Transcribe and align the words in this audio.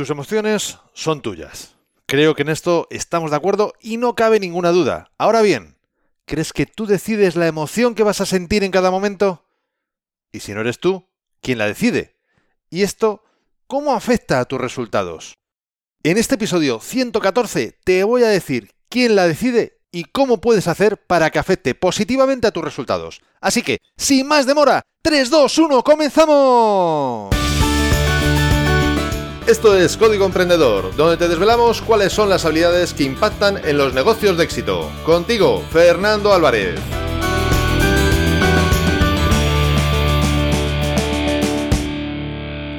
Tus 0.00 0.08
emociones 0.08 0.78
son 0.94 1.20
tuyas. 1.20 1.74
Creo 2.06 2.34
que 2.34 2.40
en 2.40 2.48
esto 2.48 2.86
estamos 2.88 3.32
de 3.32 3.36
acuerdo 3.36 3.74
y 3.82 3.98
no 3.98 4.14
cabe 4.14 4.40
ninguna 4.40 4.70
duda. 4.70 5.10
Ahora 5.18 5.42
bien, 5.42 5.76
¿crees 6.24 6.54
que 6.54 6.64
tú 6.64 6.86
decides 6.86 7.36
la 7.36 7.46
emoción 7.46 7.94
que 7.94 8.02
vas 8.02 8.22
a 8.22 8.24
sentir 8.24 8.64
en 8.64 8.70
cada 8.70 8.90
momento? 8.90 9.44
Y 10.32 10.40
si 10.40 10.54
no 10.54 10.62
eres 10.62 10.78
tú, 10.78 11.04
¿quién 11.42 11.58
la 11.58 11.66
decide? 11.66 12.16
¿Y 12.70 12.80
esto 12.80 13.22
cómo 13.66 13.92
afecta 13.92 14.40
a 14.40 14.46
tus 14.46 14.58
resultados? 14.58 15.34
En 16.02 16.16
este 16.16 16.36
episodio 16.36 16.80
114 16.80 17.76
te 17.84 18.02
voy 18.02 18.22
a 18.22 18.28
decir 18.28 18.70
quién 18.88 19.14
la 19.16 19.26
decide 19.26 19.80
y 19.92 20.04
cómo 20.04 20.40
puedes 20.40 20.66
hacer 20.66 20.96
para 20.96 21.28
que 21.28 21.40
afecte 21.40 21.74
positivamente 21.74 22.46
a 22.46 22.52
tus 22.52 22.64
resultados. 22.64 23.20
Así 23.42 23.60
que, 23.60 23.82
sin 23.98 24.26
más 24.26 24.46
demora, 24.46 24.80
3, 25.02 25.28
2, 25.28 25.58
1, 25.58 25.84
comenzamos. 25.84 27.39
Esto 29.50 29.76
es 29.76 29.96
Código 29.96 30.26
Emprendedor, 30.26 30.94
donde 30.94 31.16
te 31.16 31.26
desvelamos 31.26 31.82
cuáles 31.82 32.12
son 32.12 32.28
las 32.28 32.44
habilidades 32.44 32.94
que 32.94 33.02
impactan 33.02 33.56
en 33.64 33.78
los 33.78 33.92
negocios 33.92 34.38
de 34.38 34.44
éxito. 34.44 34.88
Contigo, 35.04 35.64
Fernando 35.72 36.32
Álvarez. 36.32 36.78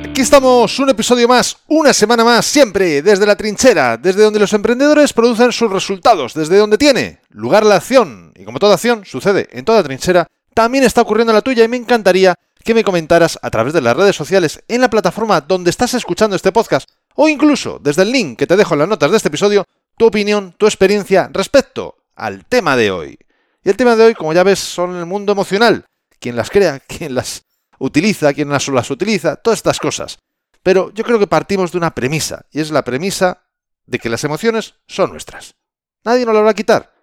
Aquí 0.10 0.22
estamos, 0.22 0.80
un 0.80 0.90
episodio 0.92 1.28
más, 1.28 1.58
una 1.68 1.92
semana 1.92 2.24
más, 2.24 2.46
siempre 2.46 3.02
desde 3.02 3.26
la 3.26 3.36
trinchera, 3.36 3.98
desde 3.98 4.24
donde 4.24 4.40
los 4.40 4.54
emprendedores 4.54 5.12
producen 5.12 5.52
sus 5.52 5.70
resultados, 5.70 6.34
desde 6.34 6.56
donde 6.56 6.78
tiene 6.78 7.20
lugar 7.32 7.66
la 7.66 7.76
acción. 7.76 8.32
Y 8.34 8.46
como 8.46 8.60
toda 8.60 8.76
acción 8.76 9.04
sucede 9.04 9.50
en 9.52 9.66
toda 9.66 9.84
trinchera, 9.84 10.26
también 10.54 10.86
está 10.86 11.02
ocurriendo 11.02 11.32
en 11.32 11.36
la 11.36 11.42
tuya 11.42 11.66
y 11.66 11.68
me 11.68 11.76
encantaría 11.76 12.34
que 12.64 12.74
me 12.74 12.84
comentaras 12.84 13.40
a 13.42 13.50
través 13.50 13.74
de 13.74 13.82
las 13.82 13.96
redes 13.96 14.16
sociales 14.16 14.64
en 14.68 14.82
la 14.82 14.90
plataforma 14.90 15.42
donde 15.42 15.70
estás 15.70 15.94
escuchando 15.94 16.36
este 16.36 16.52
podcast 16.52 16.90
o 17.16 17.28
incluso 17.28 17.80
desde 17.82 18.04
el 18.04 18.12
link 18.12 18.40
que 18.40 18.48
te 18.48 18.56
dejo 18.56 18.74
en 18.74 18.80
las 18.80 18.90
notas 18.90 19.12
de 19.12 19.18
este 19.18 19.30
episodio 19.30 19.66
tu 19.98 20.06
opinión, 20.06 20.54
tu 20.58 20.66
experiencia 20.66 21.30
respecto 21.32 21.98
al 22.16 22.46
tema 22.46 22.76
de 22.76 22.92
hoy. 22.92 23.20
Y 23.64 23.70
el 23.70 23.78
tema 23.78 23.96
de 23.96 24.06
hoy, 24.06 24.14
como 24.16 24.34
ya 24.34 24.44
ves, 24.44 24.60
son 24.60 24.96
el 24.96 25.06
mundo 25.06 25.32
emocional. 25.32 25.86
Quien 26.20 26.36
las 26.36 26.50
crea, 26.50 26.80
quien 26.88 27.16
las 27.16 27.44
utiliza, 27.80 28.34
quien 28.34 28.50
las, 28.50 28.68
las 28.68 28.90
utiliza, 28.90 29.36
todas 29.36 29.60
estas 29.60 29.80
cosas. 29.80 30.20
Pero 30.64 30.92
yo 30.94 31.04
creo 31.04 31.20
que 31.20 31.28
partimos 31.28 31.72
de 31.72 31.78
una 31.78 31.94
premisa, 31.96 32.46
y 32.52 32.60
es 32.60 32.72
la 32.72 32.84
premisa 32.84 33.44
de 33.86 34.00
que 34.00 34.10
las 34.10 34.24
emociones 34.24 34.76
son 34.88 35.12
nuestras. 35.12 35.56
Nadie 36.04 36.26
nos 36.26 36.36
las 36.36 36.46
va 36.46 36.52
a 36.52 36.56
quitar. 36.56 36.94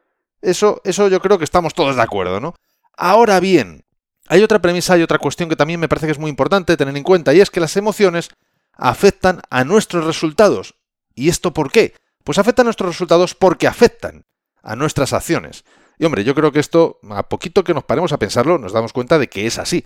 Eso, 0.40 0.80
eso 0.84 1.08
yo 1.08 1.20
creo 1.20 1.38
que 1.38 1.44
estamos 1.44 1.74
todos 1.74 1.96
de 1.96 2.02
acuerdo, 2.02 2.38
¿no? 2.38 2.54
Ahora 2.96 3.40
bien, 3.40 3.84
hay 4.28 4.42
otra 4.42 4.60
premisa 4.60 4.96
y 4.96 5.02
otra 5.02 5.18
cuestión 5.18 5.48
que 5.48 5.56
también 5.56 5.80
me 5.80 5.88
parece 5.88 6.06
que 6.06 6.12
es 6.12 6.18
muy 6.18 6.30
importante 6.30 6.76
tener 6.76 6.96
en 6.96 7.02
cuenta, 7.02 7.34
y 7.34 7.40
es 7.40 7.50
que 7.50 7.60
las 7.60 7.76
emociones 7.76 8.30
afectan 8.72 9.40
a 9.50 9.64
nuestros 9.64 10.04
resultados. 10.04 10.76
¿Y 11.14 11.28
esto 11.28 11.52
por 11.52 11.72
qué? 11.72 11.94
Pues 12.24 12.38
afectan 12.38 12.64
a 12.64 12.68
nuestros 12.68 12.90
resultados 12.90 13.34
porque 13.34 13.66
afectan 13.66 14.24
a 14.62 14.76
nuestras 14.76 15.12
acciones. 15.12 15.64
Y 15.98 16.04
hombre, 16.04 16.24
yo 16.24 16.34
creo 16.34 16.52
que 16.52 16.60
esto, 16.60 17.00
a 17.10 17.28
poquito 17.28 17.64
que 17.64 17.74
nos 17.74 17.84
paremos 17.84 18.12
a 18.12 18.18
pensarlo, 18.18 18.58
nos 18.58 18.72
damos 18.72 18.92
cuenta 18.92 19.18
de 19.18 19.28
que 19.28 19.46
es 19.46 19.58
así. 19.58 19.84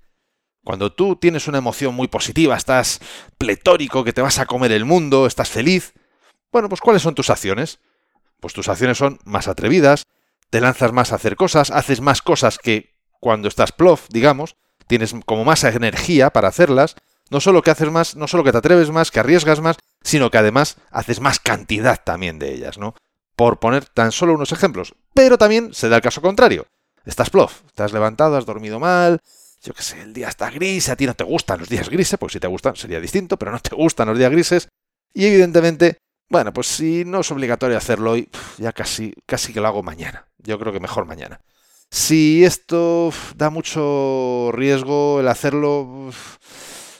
Cuando 0.63 0.93
tú 0.93 1.15
tienes 1.15 1.47
una 1.47 1.57
emoción 1.57 1.95
muy 1.95 2.07
positiva, 2.07 2.55
estás 2.55 2.99
pletórico, 3.37 4.03
que 4.03 4.13
te 4.13 4.21
vas 4.21 4.39
a 4.39 4.45
comer 4.45 4.71
el 4.71 4.85
mundo, 4.85 5.25
estás 5.25 5.49
feliz, 5.49 5.93
bueno, 6.51 6.69
pues 6.69 6.81
¿cuáles 6.81 7.01
son 7.01 7.15
tus 7.15 7.29
acciones? 7.29 7.79
Pues 8.39 8.53
tus 8.53 8.69
acciones 8.69 8.97
son 8.97 9.19
más 9.25 9.47
atrevidas, 9.47 10.03
te 10.49 10.61
lanzas 10.61 10.93
más 10.93 11.11
a 11.11 11.15
hacer 11.15 11.35
cosas, 11.35 11.71
haces 11.71 11.99
más 11.99 12.21
cosas 12.21 12.59
que 12.59 12.92
cuando 13.23 13.47
estás 13.47 13.71
plof, 13.71 14.07
digamos, 14.09 14.57
tienes 14.85 15.15
como 15.25 15.45
más 15.45 15.63
energía 15.63 16.31
para 16.31 16.49
hacerlas, 16.49 16.95
no 17.29 17.39
solo 17.39 17.61
que 17.61 17.71
haces 17.71 17.89
más, 17.89 18.17
no 18.17 18.27
solo 18.27 18.43
que 18.43 18.51
te 18.51 18.57
atreves 18.57 18.91
más, 18.91 19.11
que 19.11 19.21
arriesgas 19.21 19.61
más, 19.61 19.77
sino 20.03 20.29
que 20.29 20.37
además 20.37 20.75
haces 20.91 21.21
más 21.21 21.39
cantidad 21.39 22.01
también 22.03 22.37
de 22.37 22.53
ellas, 22.53 22.77
¿no? 22.77 22.95
Por 23.37 23.61
poner 23.61 23.85
tan 23.85 24.11
solo 24.11 24.33
unos 24.33 24.51
ejemplos. 24.51 24.93
Pero 25.13 25.37
también 25.37 25.73
se 25.73 25.87
da 25.87 25.95
el 25.95 26.01
caso 26.01 26.21
contrario. 26.21 26.67
Estás 27.05 27.29
plof, 27.29 27.61
has 27.77 27.93
levantado, 27.93 28.35
has 28.35 28.45
dormido 28.45 28.77
mal, 28.77 29.21
yo 29.63 29.73
qué 29.73 29.83
sé, 29.83 30.01
el 30.01 30.13
día 30.13 30.27
está 30.27 30.51
gris, 30.51 30.89
a 30.89 30.97
ti 30.97 31.05
no 31.05 31.13
te 31.13 31.23
gustan 31.23 31.59
los 31.59 31.69
días 31.69 31.89
grises, 31.89 32.19
pues 32.19 32.33
si 32.33 32.41
te 32.41 32.47
gustan 32.47 32.75
sería 32.75 32.99
distinto, 32.99 33.39
pero 33.39 33.53
no 33.53 33.59
te 33.59 33.73
gustan 33.73 34.09
los 34.09 34.17
días 34.17 34.31
grises. 34.31 34.67
Y 35.13 35.27
evidentemente, 35.27 35.99
bueno, 36.29 36.51
pues 36.51 36.67
si 36.67 37.05
no 37.05 37.21
es 37.21 37.31
obligatorio 37.31 37.77
hacerlo 37.77 38.11
hoy, 38.11 38.29
ya 38.57 38.73
casi, 38.73 39.13
casi 39.25 39.53
que 39.53 39.61
lo 39.61 39.69
hago 39.69 39.81
mañana. 39.81 40.27
Yo 40.39 40.59
creo 40.59 40.73
que 40.73 40.81
mejor 40.81 41.05
mañana. 41.05 41.39
Si 41.93 42.43
esto 42.43 43.11
da 43.35 43.51
mucho 43.51 44.49
riesgo 44.51 45.19
el 45.19 45.27
hacerlo, 45.27 46.09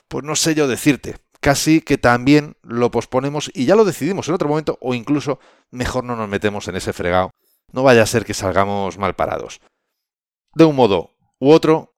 pues 0.07 0.23
no 0.23 0.35
sé 0.35 0.53
yo 0.53 0.67
decirte. 0.67 1.17
Casi 1.41 1.81
que 1.81 1.97
también 1.97 2.57
lo 2.61 2.91
posponemos 2.91 3.49
y 3.55 3.65
ya 3.65 3.75
lo 3.75 3.85
decidimos 3.85 4.27
en 4.27 4.35
otro 4.35 4.47
momento 4.47 4.77
o 4.81 4.93
incluso 4.93 5.39
mejor 5.71 6.03
no 6.03 6.15
nos 6.15 6.29
metemos 6.29 6.67
en 6.67 6.75
ese 6.75 6.93
fregado. 6.93 7.31
No 7.71 7.81
vaya 7.81 8.03
a 8.03 8.05
ser 8.05 8.23
que 8.23 8.35
salgamos 8.35 8.99
mal 8.99 9.15
parados. 9.15 9.61
De 10.53 10.63
un 10.63 10.75
modo 10.75 11.15
u 11.39 11.49
otro, 11.49 11.95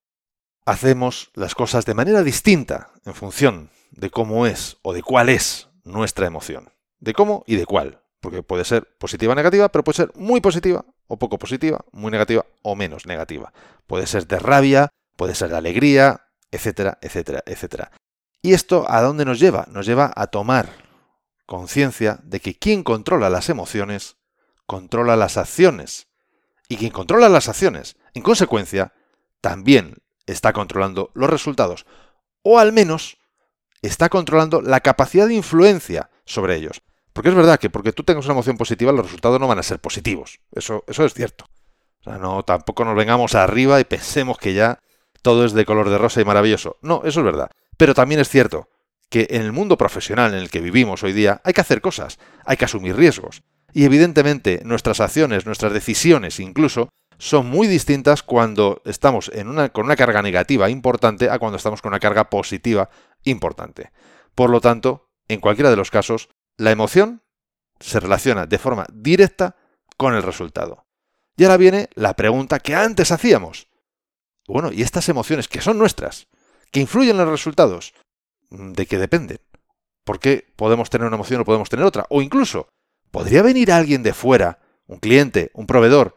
hacemos 0.66 1.32
las 1.34 1.54
cosas 1.54 1.86
de 1.86 1.96
manera 1.96 2.24
distinta 2.24 2.94
en 3.04 3.14
función 3.14 3.72
de 3.92 4.10
cómo 4.10 4.48
es 4.48 4.78
o 4.84 4.94
de 4.94 5.04
cuál 5.04 5.28
es 5.28 5.68
nuestra 5.84 6.28
emoción. 6.28 6.72
De 7.00 7.14
cómo 7.14 7.44
y 7.46 7.58
de 7.58 7.66
cuál. 7.66 8.05
Porque 8.26 8.42
puede 8.42 8.66
ser 8.66 8.88
positiva 8.98 9.34
o 9.34 9.36
negativa, 9.36 9.70
pero 9.70 9.84
puede 9.84 9.98
ser 9.98 10.12
muy 10.16 10.42
positiva 10.42 10.84
o 11.06 11.20
poco 11.20 11.38
positiva, 11.38 11.86
muy 11.92 12.10
negativa 12.10 12.44
o 12.64 12.74
menos 12.74 13.06
negativa. 13.06 13.54
Puede 13.86 14.08
ser 14.08 14.26
de 14.26 14.40
rabia, 14.40 14.90
puede 15.16 15.36
ser 15.36 15.50
de 15.50 15.58
alegría, 15.58 16.26
etcétera, 16.50 16.98
etcétera, 17.04 17.44
etcétera. 17.46 17.92
¿Y 18.42 18.54
esto 18.54 18.84
a 18.90 19.04
dónde 19.04 19.26
nos 19.26 19.40
lleva? 19.40 19.68
Nos 19.70 19.86
lleva 19.86 20.12
a 20.16 20.26
tomar 20.26 20.70
conciencia 21.46 22.18
de 22.24 22.40
que 22.40 22.58
quien 22.58 22.82
controla 22.82 23.30
las 23.30 23.50
emociones 23.50 24.18
controla 24.66 25.16
las 25.16 25.38
acciones. 25.38 26.08
Y 26.68 26.78
quien 26.78 26.90
controla 26.90 27.30
las 27.30 27.48
acciones, 27.48 27.96
en 28.16 28.24
consecuencia, 28.24 28.92
también 29.40 29.98
está 30.26 30.52
controlando 30.52 31.12
los 31.14 31.30
resultados. 31.30 31.86
O 32.42 32.58
al 32.58 32.74
menos 32.74 33.20
está 33.84 34.10
controlando 34.10 34.64
la 34.64 34.80
capacidad 34.80 35.28
de 35.28 35.36
influencia 35.36 36.10
sobre 36.26 36.56
ellos. 36.56 36.82
Porque 37.16 37.30
es 37.30 37.36
verdad 37.36 37.58
que 37.58 37.70
porque 37.70 37.94
tú 37.94 38.04
tengas 38.04 38.26
una 38.26 38.34
emoción 38.34 38.58
positiva, 38.58 38.92
los 38.92 39.06
resultados 39.06 39.40
no 39.40 39.48
van 39.48 39.58
a 39.58 39.64
ser 39.64 39.80
positivos. 39.80 40.42
Eso, 40.52 40.84
eso 40.86 41.06
es 41.06 41.14
cierto. 41.14 41.46
O 42.02 42.04
sea, 42.04 42.18
no, 42.18 42.44
tampoco 42.44 42.84
nos 42.84 42.94
vengamos 42.94 43.36
arriba 43.36 43.80
y 43.80 43.86
pensemos 43.86 44.38
que 44.38 44.54
ya 44.54 44.80
todo 45.22 45.46
es 45.46 45.54
de 45.54 45.64
color 45.64 45.90
de 45.90 45.98
rosa 45.98 46.20
y 46.20 46.26
maravilloso. 46.26 46.76
No, 46.82 47.04
eso 47.06 47.22
es 47.22 47.26
verdad. 47.26 47.50
Pero 47.78 47.94
también 47.94 48.20
es 48.20 48.28
cierto 48.28 48.68
que 49.10 49.28
en 49.30 49.44
el 49.44 49.54
mundo 49.54 49.78
profesional 49.78 50.34
en 50.34 50.42
el 50.42 50.50
que 50.50 50.60
vivimos 50.60 51.04
hoy 51.04 51.14
día 51.14 51.40
hay 51.46 51.54
que 51.54 51.62
hacer 51.62 51.80
cosas, 51.80 52.20
hay 52.44 52.58
que 52.58 52.66
asumir 52.66 52.98
riesgos. 52.98 53.44
Y 53.72 53.86
evidentemente 53.86 54.60
nuestras 54.66 55.00
acciones, 55.00 55.46
nuestras 55.46 55.72
decisiones 55.72 56.42
incluso, 56.42 56.90
son 57.18 57.46
muy 57.46 57.68
distintas 57.68 58.24
cuando 58.24 58.82
estamos 58.84 59.32
en 59.34 59.48
una, 59.48 59.70
con 59.70 59.86
una 59.86 59.96
carga 59.96 60.22
negativa 60.22 60.70
importante 60.70 61.30
a 61.30 61.40
cuando 61.40 61.56
estamos 61.56 61.82
con 61.82 61.94
una 61.94 62.02
carga 62.02 62.30
positiva 62.30 62.90
importante. 63.24 63.92
Por 64.36 64.50
lo 64.50 64.60
tanto, 64.60 65.08
en 65.30 65.40
cualquiera 65.40 65.70
de 65.70 65.78
los 65.78 65.92
casos, 65.92 66.28
la 66.58 66.72
emoción 66.72 67.22
se 67.80 68.00
relaciona 68.00 68.46
de 68.46 68.58
forma 68.58 68.86
directa 68.92 69.56
con 69.98 70.14
el 70.14 70.24
resultado. 70.24 70.86
Y 71.38 71.44
ahora 71.44 71.58
viene 71.58 71.90
la 71.96 72.16
pregunta 72.16 72.60
que 72.60 72.76
antes 72.76 73.12
hacíamos. 73.12 73.68
Bueno, 74.48 74.72
¿y 74.72 74.82
estas 74.82 75.10
emociones 75.10 75.48
que 75.48 75.62
son 75.62 75.78
nuestras, 75.78 76.28
que 76.72 76.80
influyen 76.80 77.18
en 77.18 77.24
los 77.24 77.32
resultados, 77.32 77.94
de 78.50 78.86
qué 78.86 78.98
dependen? 78.98 79.40
¿Por 80.04 80.20
qué 80.20 80.48
podemos 80.56 80.90
tener 80.90 81.08
una 81.08 81.16
emoción 81.16 81.42
o 81.42 81.46
podemos 81.46 81.70
tener 81.70 81.86
otra? 81.86 82.06
O 82.10 82.22
incluso, 82.22 82.70
¿podría 83.12 83.42
venir 83.42 83.72
alguien 83.72 84.04
de 84.04 84.14
fuera, 84.14 84.60
un 84.88 85.00
cliente, 85.00 85.52
un 85.54 85.66
proveedor, 85.68 86.16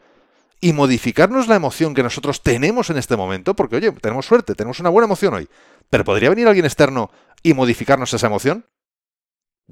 y 0.61 0.73
modificarnos 0.73 1.47
la 1.47 1.55
emoción 1.55 1.93
que 1.93 2.03
nosotros 2.03 2.43
tenemos 2.43 2.89
en 2.89 2.97
este 2.97 3.17
momento? 3.17 3.55
Porque, 3.55 3.77
oye, 3.77 3.91
tenemos 3.93 4.25
suerte, 4.25 4.55
tenemos 4.55 4.79
una 4.79 4.89
buena 4.89 5.05
emoción 5.05 5.33
hoy. 5.33 5.49
¿Pero 5.89 6.03
podría 6.03 6.29
venir 6.29 6.47
alguien 6.47 6.65
externo 6.65 7.09
y 7.41 7.53
modificarnos 7.53 8.13
esa 8.13 8.27
emoción? 8.27 8.65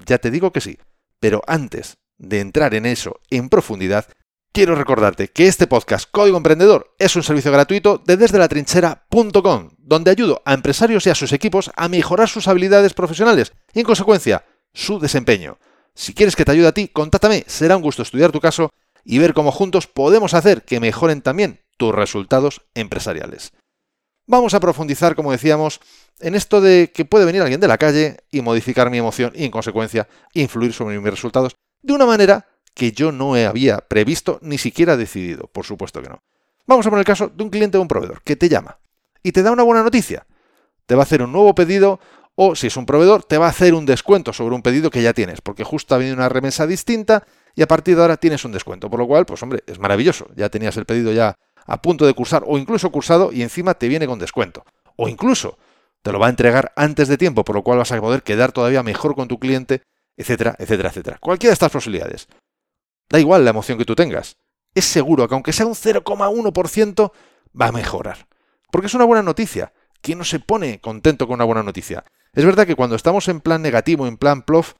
Ya 0.06 0.18
te 0.18 0.30
digo 0.30 0.52
que 0.52 0.60
sí. 0.60 0.78
Pero 1.20 1.42
antes 1.46 1.98
de 2.18 2.40
entrar 2.40 2.74
en 2.74 2.86
eso 2.86 3.20
en 3.30 3.48
profundidad, 3.48 4.06
quiero 4.52 4.74
recordarte 4.74 5.28
que 5.28 5.46
este 5.46 5.66
podcast 5.66 6.08
Código 6.10 6.36
Emprendedor 6.36 6.94
es 6.98 7.16
un 7.16 7.22
servicio 7.22 7.52
gratuito 7.52 7.98
de 7.98 8.16
desde 8.16 8.38
la 8.38 8.48
trinchera.com, 8.48 9.70
donde 9.78 10.10
ayudo 10.10 10.42
a 10.44 10.54
empresarios 10.54 11.06
y 11.06 11.10
a 11.10 11.14
sus 11.14 11.32
equipos 11.32 11.70
a 11.76 11.88
mejorar 11.88 12.28
sus 12.28 12.48
habilidades 12.48 12.94
profesionales 12.94 13.52
y 13.72 13.80
en 13.80 13.86
consecuencia 13.86 14.44
su 14.72 14.98
desempeño. 14.98 15.58
Si 15.94 16.14
quieres 16.14 16.36
que 16.36 16.44
te 16.44 16.52
ayude 16.52 16.68
a 16.68 16.72
ti, 16.72 16.88
contáctame, 16.88 17.44
será 17.46 17.76
un 17.76 17.82
gusto 17.82 18.02
estudiar 18.02 18.30
tu 18.30 18.40
caso 18.40 18.70
y 19.04 19.18
ver 19.18 19.34
cómo 19.34 19.50
juntos 19.50 19.86
podemos 19.86 20.34
hacer 20.34 20.62
que 20.62 20.80
mejoren 20.80 21.22
también 21.22 21.60
tus 21.76 21.94
resultados 21.94 22.62
empresariales. 22.74 23.52
Vamos 24.30 24.52
a 24.52 24.60
profundizar, 24.60 25.14
como 25.14 25.32
decíamos, 25.32 25.80
en 26.20 26.34
esto 26.34 26.60
de 26.60 26.92
que 26.94 27.06
puede 27.06 27.24
venir 27.24 27.40
alguien 27.40 27.60
de 27.60 27.66
la 27.66 27.78
calle 27.78 28.18
y 28.30 28.42
modificar 28.42 28.90
mi 28.90 28.98
emoción 28.98 29.32
y 29.34 29.46
en 29.46 29.50
consecuencia 29.50 30.06
influir 30.34 30.74
sobre 30.74 30.98
mis 31.00 31.10
resultados 31.10 31.56
de 31.80 31.94
una 31.94 32.04
manera 32.04 32.46
que 32.74 32.92
yo 32.92 33.10
no 33.10 33.34
había 33.34 33.78
previsto 33.78 34.38
ni 34.42 34.58
siquiera 34.58 34.98
decidido, 34.98 35.46
por 35.46 35.64
supuesto 35.64 36.02
que 36.02 36.10
no. 36.10 36.22
Vamos 36.66 36.86
a 36.86 36.90
poner 36.90 37.00
el 37.00 37.06
caso 37.06 37.28
de 37.28 37.42
un 37.42 37.48
cliente 37.48 37.78
o 37.78 37.80
un 37.80 37.88
proveedor 37.88 38.20
que 38.22 38.36
te 38.36 38.50
llama 38.50 38.78
y 39.22 39.32
te 39.32 39.42
da 39.42 39.50
una 39.50 39.62
buena 39.62 39.82
noticia. 39.82 40.26
Te 40.84 40.94
va 40.94 41.02
a 41.02 41.04
hacer 41.04 41.22
un 41.22 41.32
nuevo 41.32 41.54
pedido 41.54 41.98
O 42.40 42.54
si 42.54 42.68
es 42.68 42.76
un 42.76 42.86
proveedor, 42.86 43.24
te 43.24 43.36
va 43.36 43.46
a 43.46 43.48
hacer 43.48 43.74
un 43.74 43.84
descuento 43.84 44.32
sobre 44.32 44.54
un 44.54 44.62
pedido 44.62 44.90
que 44.90 45.02
ya 45.02 45.12
tienes, 45.12 45.40
porque 45.40 45.64
justo 45.64 45.96
ha 45.96 45.98
venido 45.98 46.14
una 46.14 46.28
remesa 46.28 46.68
distinta 46.68 47.26
y 47.56 47.62
a 47.62 47.66
partir 47.66 47.96
de 47.96 48.02
ahora 48.02 48.16
tienes 48.16 48.44
un 48.44 48.52
descuento. 48.52 48.88
Por 48.88 49.00
lo 49.00 49.08
cual, 49.08 49.26
pues 49.26 49.42
hombre, 49.42 49.64
es 49.66 49.80
maravilloso. 49.80 50.28
Ya 50.36 50.48
tenías 50.48 50.76
el 50.76 50.84
pedido 50.84 51.10
ya 51.10 51.34
a 51.68 51.80
punto 51.80 52.06
de 52.06 52.14
cursar 52.14 52.42
o 52.46 52.58
incluso 52.58 52.90
cursado 52.90 53.30
y 53.30 53.42
encima 53.42 53.74
te 53.74 53.86
viene 53.88 54.06
con 54.06 54.18
descuento. 54.18 54.64
O 54.96 55.08
incluso 55.08 55.58
te 56.02 56.10
lo 56.10 56.18
va 56.18 56.26
a 56.26 56.30
entregar 56.30 56.72
antes 56.74 57.06
de 57.06 57.18
tiempo, 57.18 57.44
por 57.44 57.54
lo 57.54 57.62
cual 57.62 57.78
vas 57.78 57.92
a 57.92 58.00
poder 58.00 58.22
quedar 58.22 58.52
todavía 58.52 58.82
mejor 58.82 59.14
con 59.14 59.28
tu 59.28 59.38
cliente, 59.38 59.82
etcétera, 60.16 60.56
etcétera, 60.58 60.88
etcétera. 60.88 61.18
Cualquiera 61.20 61.50
de 61.50 61.54
estas 61.54 61.70
posibilidades. 61.70 62.26
Da 63.08 63.20
igual 63.20 63.44
la 63.44 63.50
emoción 63.50 63.78
que 63.78 63.84
tú 63.84 63.94
tengas. 63.94 64.36
Es 64.74 64.86
seguro 64.86 65.28
que 65.28 65.34
aunque 65.34 65.52
sea 65.52 65.66
un 65.66 65.74
0,1%, 65.74 67.12
va 67.60 67.66
a 67.66 67.72
mejorar. 67.72 68.26
Porque 68.70 68.86
es 68.86 68.94
una 68.94 69.04
buena 69.04 69.22
noticia. 69.22 69.72
¿Quién 70.00 70.18
no 70.18 70.24
se 70.24 70.40
pone 70.40 70.80
contento 70.80 71.26
con 71.26 71.34
una 71.34 71.44
buena 71.44 71.62
noticia? 71.62 72.04
Es 72.32 72.44
verdad 72.44 72.66
que 72.66 72.76
cuando 72.76 72.96
estamos 72.96 73.28
en 73.28 73.40
plan 73.40 73.62
negativo, 73.62 74.06
en 74.06 74.16
plan 74.16 74.42
plof, 74.42 74.74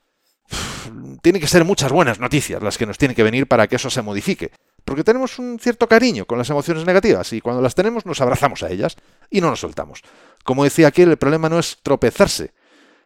tiene 1.23 1.41
que 1.41 1.49
ser 1.49 1.65
muchas 1.65 1.93
buenas 1.93 2.21
noticias 2.21 2.63
las 2.63 2.79
que 2.79 2.87
nos 2.87 2.99
tienen 2.99 3.15
que 3.15 3.23
venir 3.23 3.47
para 3.47 3.67
que 3.67 3.77
eso 3.77 3.91
se 3.91 4.03
modifique. 4.03 4.53
Porque 4.89 5.05
tenemos 5.05 5.39
un 5.39 5.59
cierto 5.61 5.87
cariño 5.87 6.25
con 6.25 6.39
las 6.39 6.49
emociones 6.49 6.87
negativas 6.87 7.35
y 7.35 7.43
cuando 7.43 7.61
las 7.61 7.75
tenemos 7.75 8.07
nos 8.07 8.23
abrazamos 8.23 8.63
a 8.63 8.71
ellas 8.71 8.97
y 9.29 9.43
no 9.43 9.51
nos 9.51 9.61
soltamos. 9.61 10.01
Como 10.45 10.65
decía 10.65 10.89
aquel, 10.89 11.11
el 11.11 11.19
problema 11.19 11.51
no 11.51 11.59
es 11.59 11.77
tropezarse 11.83 12.55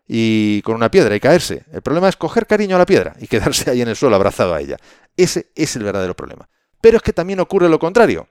y 0.06 0.62
con 0.62 0.76
una 0.76 0.92
piedra 0.92 1.16
y 1.16 1.18
caerse. 1.18 1.64
El 1.72 1.82
problema 1.82 2.08
es 2.08 2.14
coger 2.14 2.46
cariño 2.46 2.76
a 2.76 2.78
la 2.78 2.86
piedra 2.86 3.16
y 3.18 3.26
quedarse 3.26 3.68
ahí 3.68 3.82
en 3.82 3.88
el 3.88 3.96
suelo 3.96 4.14
abrazado 4.14 4.54
a 4.54 4.60
ella. 4.60 4.76
Ese 5.16 5.50
es 5.56 5.74
el 5.74 5.82
verdadero 5.82 6.14
problema. 6.14 6.48
Pero 6.80 6.98
es 6.98 7.02
que 7.02 7.12
también 7.12 7.40
ocurre 7.40 7.68
lo 7.68 7.80
contrario. 7.80 8.28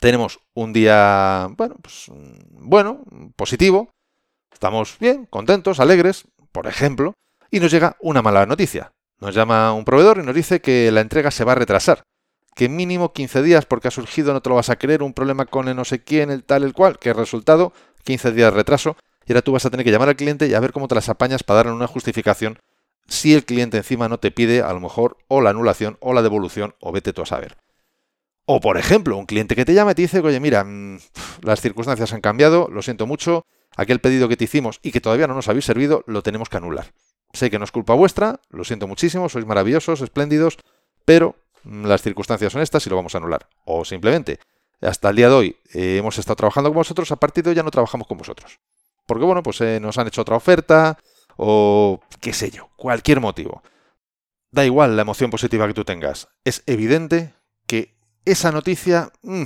Tenemos 0.00 0.40
un 0.52 0.72
día, 0.72 1.46
bueno, 1.56 1.76
pues, 1.80 2.06
bueno, 2.08 3.04
positivo, 3.36 3.92
estamos 4.52 4.96
bien, 4.98 5.26
contentos, 5.26 5.78
alegres, 5.78 6.24
por 6.50 6.66
ejemplo, 6.66 7.14
y 7.52 7.60
nos 7.60 7.70
llega 7.70 7.96
una 8.00 8.20
mala 8.20 8.46
noticia. 8.46 8.90
Nos 9.20 9.32
llama 9.36 9.72
un 9.74 9.84
proveedor 9.84 10.18
y 10.18 10.26
nos 10.26 10.34
dice 10.34 10.60
que 10.60 10.90
la 10.90 11.02
entrega 11.02 11.30
se 11.30 11.44
va 11.44 11.52
a 11.52 11.54
retrasar. 11.54 12.02
Que 12.58 12.68
mínimo 12.68 13.12
15 13.12 13.44
días 13.44 13.66
porque 13.66 13.86
ha 13.86 13.92
surgido, 13.92 14.32
no 14.32 14.42
te 14.42 14.48
lo 14.48 14.56
vas 14.56 14.68
a 14.68 14.74
creer, 14.74 15.04
un 15.04 15.14
problema 15.14 15.46
con 15.46 15.68
el 15.68 15.76
no 15.76 15.84
sé 15.84 16.02
quién, 16.02 16.28
el 16.28 16.42
tal, 16.42 16.64
el 16.64 16.72
cual, 16.72 16.98
que 16.98 17.12
resultado, 17.12 17.72
15 18.02 18.32
días 18.32 18.50
de 18.50 18.56
retraso. 18.56 18.96
Y 19.26 19.30
ahora 19.30 19.42
tú 19.42 19.52
vas 19.52 19.64
a 19.64 19.70
tener 19.70 19.84
que 19.84 19.92
llamar 19.92 20.08
al 20.08 20.16
cliente 20.16 20.48
y 20.48 20.54
a 20.54 20.58
ver 20.58 20.72
cómo 20.72 20.88
te 20.88 20.96
las 20.96 21.08
apañas 21.08 21.44
para 21.44 21.58
darle 21.58 21.72
una 21.74 21.86
justificación 21.86 22.58
si 23.06 23.32
el 23.32 23.44
cliente 23.44 23.76
encima 23.76 24.08
no 24.08 24.18
te 24.18 24.32
pide 24.32 24.62
a 24.62 24.72
lo 24.72 24.80
mejor 24.80 25.18
o 25.28 25.40
la 25.40 25.50
anulación 25.50 25.98
o 26.00 26.12
la 26.12 26.20
devolución 26.20 26.74
o 26.80 26.90
vete 26.90 27.12
tú 27.12 27.22
a 27.22 27.26
saber. 27.26 27.58
O 28.44 28.58
por 28.58 28.76
ejemplo, 28.76 29.16
un 29.16 29.26
cliente 29.26 29.54
que 29.54 29.64
te 29.64 29.74
llama 29.74 29.92
y 29.92 29.94
te 29.94 30.02
dice, 30.02 30.18
oye, 30.18 30.40
mira, 30.40 30.64
mm, 30.64 30.98
las 31.42 31.60
circunstancias 31.60 32.12
han 32.12 32.20
cambiado, 32.20 32.66
lo 32.72 32.82
siento 32.82 33.06
mucho, 33.06 33.46
aquel 33.76 34.00
pedido 34.00 34.28
que 34.28 34.36
te 34.36 34.46
hicimos 34.46 34.80
y 34.82 34.90
que 34.90 35.00
todavía 35.00 35.28
no 35.28 35.34
nos 35.34 35.46
habéis 35.46 35.64
servido, 35.64 36.02
lo 36.08 36.24
tenemos 36.24 36.48
que 36.48 36.56
anular. 36.56 36.92
Sé 37.32 37.50
que 37.50 37.60
no 37.60 37.64
es 37.64 37.70
culpa 37.70 37.94
vuestra, 37.94 38.40
lo 38.50 38.64
siento 38.64 38.88
muchísimo, 38.88 39.28
sois 39.28 39.46
maravillosos, 39.46 40.00
espléndidos, 40.00 40.58
pero 41.04 41.36
las 41.64 42.02
circunstancias 42.02 42.52
son 42.52 42.62
estas 42.62 42.86
y 42.86 42.90
lo 42.90 42.96
vamos 42.96 43.14
a 43.14 43.18
anular. 43.18 43.48
O 43.64 43.84
simplemente, 43.84 44.40
hasta 44.80 45.10
el 45.10 45.16
día 45.16 45.28
de 45.28 45.34
hoy 45.34 45.56
eh, 45.74 45.96
hemos 45.98 46.18
estado 46.18 46.36
trabajando 46.36 46.70
con 46.70 46.76
vosotros, 46.76 47.10
a 47.12 47.16
partir 47.16 47.44
de 47.44 47.50
hoy 47.50 47.56
ya 47.56 47.62
no 47.62 47.70
trabajamos 47.70 48.06
con 48.06 48.18
vosotros. 48.18 48.58
Porque 49.06 49.24
bueno, 49.24 49.42
pues 49.42 49.60
eh, 49.60 49.80
nos 49.80 49.98
han 49.98 50.06
hecho 50.06 50.22
otra 50.22 50.36
oferta 50.36 50.98
o 51.36 52.00
qué 52.20 52.32
sé 52.32 52.50
yo, 52.50 52.70
cualquier 52.76 53.20
motivo. 53.20 53.62
Da 54.50 54.64
igual 54.64 54.96
la 54.96 55.02
emoción 55.02 55.30
positiva 55.30 55.66
que 55.66 55.74
tú 55.74 55.84
tengas. 55.84 56.28
Es 56.44 56.62
evidente 56.66 57.34
que 57.66 57.96
esa 58.24 58.52
noticia 58.52 59.12
mm, 59.22 59.44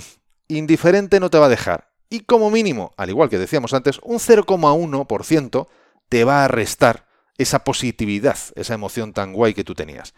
indiferente 0.49 1.21
no 1.21 1.31
te 1.31 1.39
va 1.39 1.47
a 1.47 1.51
dejar. 1.51 1.93
Y 2.09 2.21
como 2.21 2.51
mínimo, 2.51 2.93
al 2.97 3.11
igual 3.11 3.31
que 3.31 3.39
decíamos 3.39 3.73
antes, 3.73 3.99
un 4.03 4.19
0,1% 4.19 5.69
te 6.09 6.25
va 6.25 6.45
a 6.45 6.49
restar 6.49 7.07
esa 7.39 7.65
positividad, 7.65 8.37
esa 8.55 8.75
emoción 8.75 9.13
tan 9.13 9.33
guay 9.33 9.55
que 9.55 9.65
tú 9.65 9.75
tenías. 9.75 10.15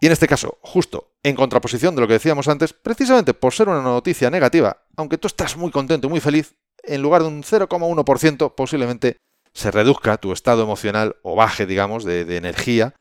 Y 0.00 0.06
en 0.06 0.12
este 0.12 0.26
caso, 0.26 0.58
justo 0.62 1.12
en 1.22 1.36
contraposición 1.36 1.94
de 1.94 2.00
lo 2.00 2.06
que 2.06 2.14
decíamos 2.14 2.48
antes, 2.48 2.72
precisamente 2.72 3.34
por 3.34 3.52
ser 3.52 3.68
una 3.68 3.82
noticia 3.82 4.30
negativa, 4.30 4.84
aunque 4.96 5.18
tú 5.18 5.26
estás 5.26 5.56
muy 5.56 5.70
contento 5.70 6.06
y 6.06 6.10
muy 6.10 6.20
feliz, 6.20 6.54
en 6.82 7.02
lugar 7.02 7.22
de 7.22 7.28
un 7.28 7.42
0,1% 7.42 8.54
posiblemente 8.54 9.18
se 9.52 9.70
reduzca 9.70 10.16
tu 10.16 10.32
estado 10.32 10.62
emocional 10.62 11.16
o 11.22 11.36
baje, 11.36 11.66
digamos, 11.66 12.04
de, 12.04 12.36
energía 12.36 12.94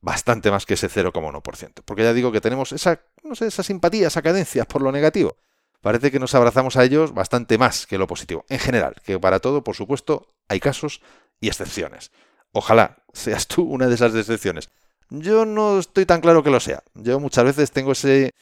bastante 0.00 0.50
más 0.50 0.64
que 0.64 0.74
ese 0.74 0.88
0,1%. 0.88 1.82
Porque 1.84 2.02
ya 2.02 2.14
digo 2.14 2.32
que 2.32 2.40
tenemos 2.40 2.72
esa, 2.72 3.02
no 3.22 3.34
sé, 3.34 3.48
esa 3.48 3.62
simpatía, 3.62 4.08
esa 4.08 4.22
cadencia 4.22 4.64
por 4.64 4.80
lo 4.80 4.92
negativo. 4.92 5.36
Parece 5.82 6.10
que 6.10 6.18
nos 6.18 6.34
abrazamos 6.34 6.76
a 6.76 6.84
ellos 6.84 7.12
bastante 7.12 7.58
más 7.58 7.86
que 7.86 7.98
lo 7.98 8.06
positivo. 8.06 8.44
En 8.48 8.58
general, 8.58 8.94
que 9.04 9.18
para 9.18 9.40
todo, 9.40 9.62
por 9.62 9.76
supuesto, 9.76 10.32
hay 10.48 10.60
casos 10.60 11.02
y 11.40 11.48
excepciones. 11.48 12.12
Ojalá 12.52 13.04
seas 13.12 13.46
tú 13.46 13.62
una 13.62 13.88
de 13.88 13.94
esas 13.94 14.14
excepciones. 14.14 14.70
Yo 15.10 15.44
no 15.44 15.78
estoy 15.78 16.06
tan 16.06 16.20
claro 16.20 16.42
que 16.42 16.50
lo 16.50 16.60
sea. 16.60 16.82
Yo 16.94 17.20
muchas 17.20 17.44
veces 17.44 17.70
tengo 17.70 17.92
ese, 17.92 18.32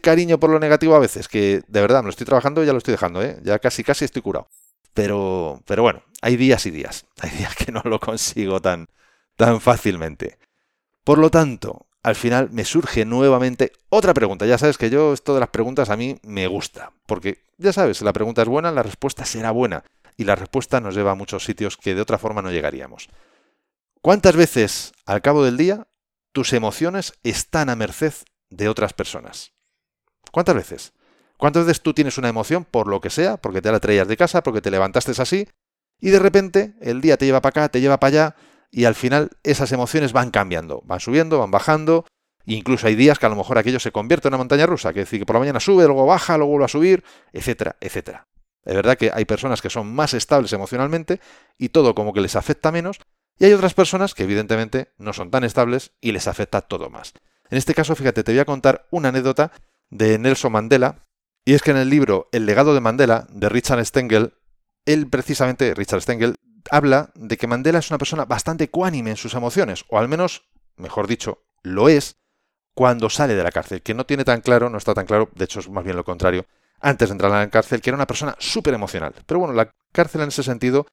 cariño 0.00 0.38
por 0.38 0.50
lo 0.50 0.58
negativo 0.58 0.94
a 0.94 1.00
veces, 1.00 1.28
que 1.28 1.62
de 1.66 1.80
verdad 1.80 2.00
me 2.00 2.06
lo 2.06 2.10
estoy 2.10 2.26
trabajando 2.26 2.62
y 2.62 2.66
ya 2.66 2.72
lo 2.72 2.78
estoy 2.78 2.92
dejando, 2.92 3.22
¿eh? 3.22 3.38
Ya 3.42 3.58
casi 3.58 3.82
casi 3.82 4.04
estoy 4.04 4.22
curado. 4.22 4.48
Pero, 4.94 5.60
pero 5.66 5.82
bueno, 5.82 6.02
hay 6.22 6.36
días 6.36 6.66
y 6.66 6.70
días. 6.70 7.06
Hay 7.20 7.30
días 7.30 7.56
que 7.56 7.72
no 7.72 7.82
lo 7.84 7.98
consigo 7.98 8.60
tan, 8.60 8.88
tan 9.36 9.60
fácilmente. 9.60 10.38
Por 11.02 11.18
lo 11.18 11.30
tanto, 11.30 11.86
al 12.02 12.14
final 12.14 12.50
me 12.50 12.64
surge 12.64 13.04
nuevamente 13.04 13.72
otra 13.88 14.14
pregunta. 14.14 14.46
Ya 14.46 14.58
sabes 14.58 14.78
que 14.78 14.90
yo 14.90 15.12
esto 15.12 15.34
de 15.34 15.40
las 15.40 15.48
preguntas 15.48 15.90
a 15.90 15.96
mí 15.96 16.16
me 16.22 16.46
gusta, 16.46 16.92
porque 17.06 17.42
ya 17.58 17.72
sabes, 17.72 18.02
la 18.02 18.12
pregunta 18.12 18.42
es 18.42 18.48
buena, 18.48 18.70
la 18.70 18.82
respuesta 18.82 19.24
será 19.24 19.50
buena, 19.50 19.84
y 20.16 20.24
la 20.24 20.36
respuesta 20.36 20.80
nos 20.80 20.94
lleva 20.94 21.12
a 21.12 21.16
muchos 21.16 21.44
sitios 21.44 21.76
que 21.76 21.94
de 21.94 22.00
otra 22.00 22.18
forma 22.18 22.42
no 22.42 22.52
llegaríamos. 22.52 23.08
¿Cuántas 24.00 24.36
veces 24.36 24.92
al 25.06 25.22
cabo 25.22 25.44
del 25.44 25.56
día 25.56 25.86
tus 26.34 26.52
emociones 26.52 27.14
están 27.22 27.70
a 27.70 27.76
merced 27.76 28.12
de 28.50 28.68
otras 28.68 28.92
personas? 28.92 29.52
¿Cuántas 30.32 30.56
veces? 30.56 30.92
¿Cuántas 31.38 31.64
veces 31.64 31.80
tú 31.80 31.94
tienes 31.94 32.18
una 32.18 32.28
emoción 32.28 32.64
por 32.64 32.88
lo 32.88 33.00
que 33.00 33.08
sea, 33.08 33.36
porque 33.36 33.62
te 33.62 33.70
la 33.70 33.78
traías 33.78 34.08
de 34.08 34.16
casa, 34.16 34.42
porque 34.42 34.60
te 34.60 34.72
levantaste 34.72 35.12
así, 35.22 35.48
y 36.00 36.10
de 36.10 36.18
repente 36.18 36.74
el 36.80 37.00
día 37.00 37.16
te 37.16 37.24
lleva 37.24 37.40
para 37.40 37.50
acá, 37.50 37.68
te 37.68 37.80
lleva 37.80 38.00
para 38.00 38.08
allá, 38.08 38.36
y 38.70 38.84
al 38.84 38.96
final 38.96 39.30
esas 39.44 39.70
emociones 39.70 40.12
van 40.12 40.32
cambiando, 40.32 40.82
van 40.84 40.98
subiendo, 40.98 41.38
van 41.38 41.52
bajando, 41.52 42.04
incluso 42.46 42.88
hay 42.88 42.96
días 42.96 43.20
que 43.20 43.26
a 43.26 43.28
lo 43.28 43.36
mejor 43.36 43.56
aquello 43.56 43.78
se 43.78 43.92
convierte 43.92 44.26
en 44.26 44.34
una 44.34 44.38
montaña 44.38 44.66
rusa, 44.66 44.92
que 44.92 45.00
decir 45.00 45.20
que 45.20 45.26
por 45.26 45.36
la 45.36 45.40
mañana 45.40 45.60
sube, 45.60 45.84
luego 45.84 46.04
baja, 46.04 46.36
luego 46.36 46.50
vuelve 46.50 46.64
a 46.64 46.68
subir, 46.68 47.04
etcétera, 47.32 47.76
etcétera. 47.80 48.26
Es 48.64 48.74
verdad 48.74 48.98
que 48.98 49.12
hay 49.14 49.24
personas 49.24 49.62
que 49.62 49.70
son 49.70 49.94
más 49.94 50.14
estables 50.14 50.52
emocionalmente 50.52 51.20
y 51.58 51.68
todo 51.68 51.94
como 51.94 52.12
que 52.12 52.20
les 52.20 52.34
afecta 52.34 52.72
menos, 52.72 52.98
y 53.38 53.44
hay 53.44 53.52
otras 53.52 53.74
personas 53.74 54.14
que 54.14 54.22
evidentemente 54.22 54.92
no 54.98 55.12
son 55.12 55.30
tan 55.30 55.44
estables 55.44 55.92
y 56.00 56.12
les 56.12 56.28
afecta 56.28 56.60
todo 56.60 56.90
más. 56.90 57.12
En 57.50 57.58
este 57.58 57.74
caso, 57.74 57.94
fíjate, 57.94 58.24
te 58.24 58.32
voy 58.32 58.38
a 58.38 58.44
contar 58.44 58.86
una 58.90 59.10
anécdota 59.10 59.52
de 59.90 60.18
Nelson 60.18 60.52
Mandela, 60.52 61.04
y 61.44 61.54
es 61.54 61.62
que 61.62 61.72
en 61.72 61.76
el 61.76 61.90
libro 61.90 62.28
El 62.32 62.46
legado 62.46 62.74
de 62.74 62.80
Mandela, 62.80 63.26
de 63.30 63.48
Richard 63.48 63.84
Stengel, 63.84 64.34
él 64.86 65.08
precisamente, 65.08 65.74
Richard 65.74 66.02
Stengel, 66.02 66.36
habla 66.70 67.10
de 67.14 67.36
que 67.36 67.46
Mandela 67.46 67.78
es 67.78 67.90
una 67.90 67.98
persona 67.98 68.24
bastante 68.24 68.64
ecuánime 68.64 69.10
en 69.10 69.16
sus 69.16 69.34
emociones, 69.34 69.84
o 69.88 69.98
al 69.98 70.08
menos, 70.08 70.48
mejor 70.76 71.06
dicho, 71.06 71.44
lo 71.62 71.88
es 71.88 72.16
cuando 72.74 73.10
sale 73.10 73.34
de 73.34 73.44
la 73.44 73.52
cárcel, 73.52 73.82
que 73.82 73.94
no 73.94 74.06
tiene 74.06 74.24
tan 74.24 74.40
claro, 74.40 74.70
no 74.70 74.78
está 74.78 74.94
tan 74.94 75.06
claro, 75.06 75.28
de 75.34 75.44
hecho 75.44 75.60
es 75.60 75.68
más 75.68 75.84
bien 75.84 75.96
lo 75.96 76.04
contrario, 76.04 76.46
antes 76.80 77.08
de 77.08 77.12
entrar 77.12 77.32
a 77.32 77.38
la 77.40 77.50
cárcel, 77.50 77.80
que 77.80 77.90
era 77.90 77.96
una 77.96 78.06
persona 78.06 78.36
súper 78.38 78.74
emocional. 78.74 79.14
Pero 79.26 79.40
bueno, 79.40 79.54
la 79.54 79.70
cárcel 79.92 80.22
en 80.22 80.28
ese 80.28 80.42
sentido 80.42 80.86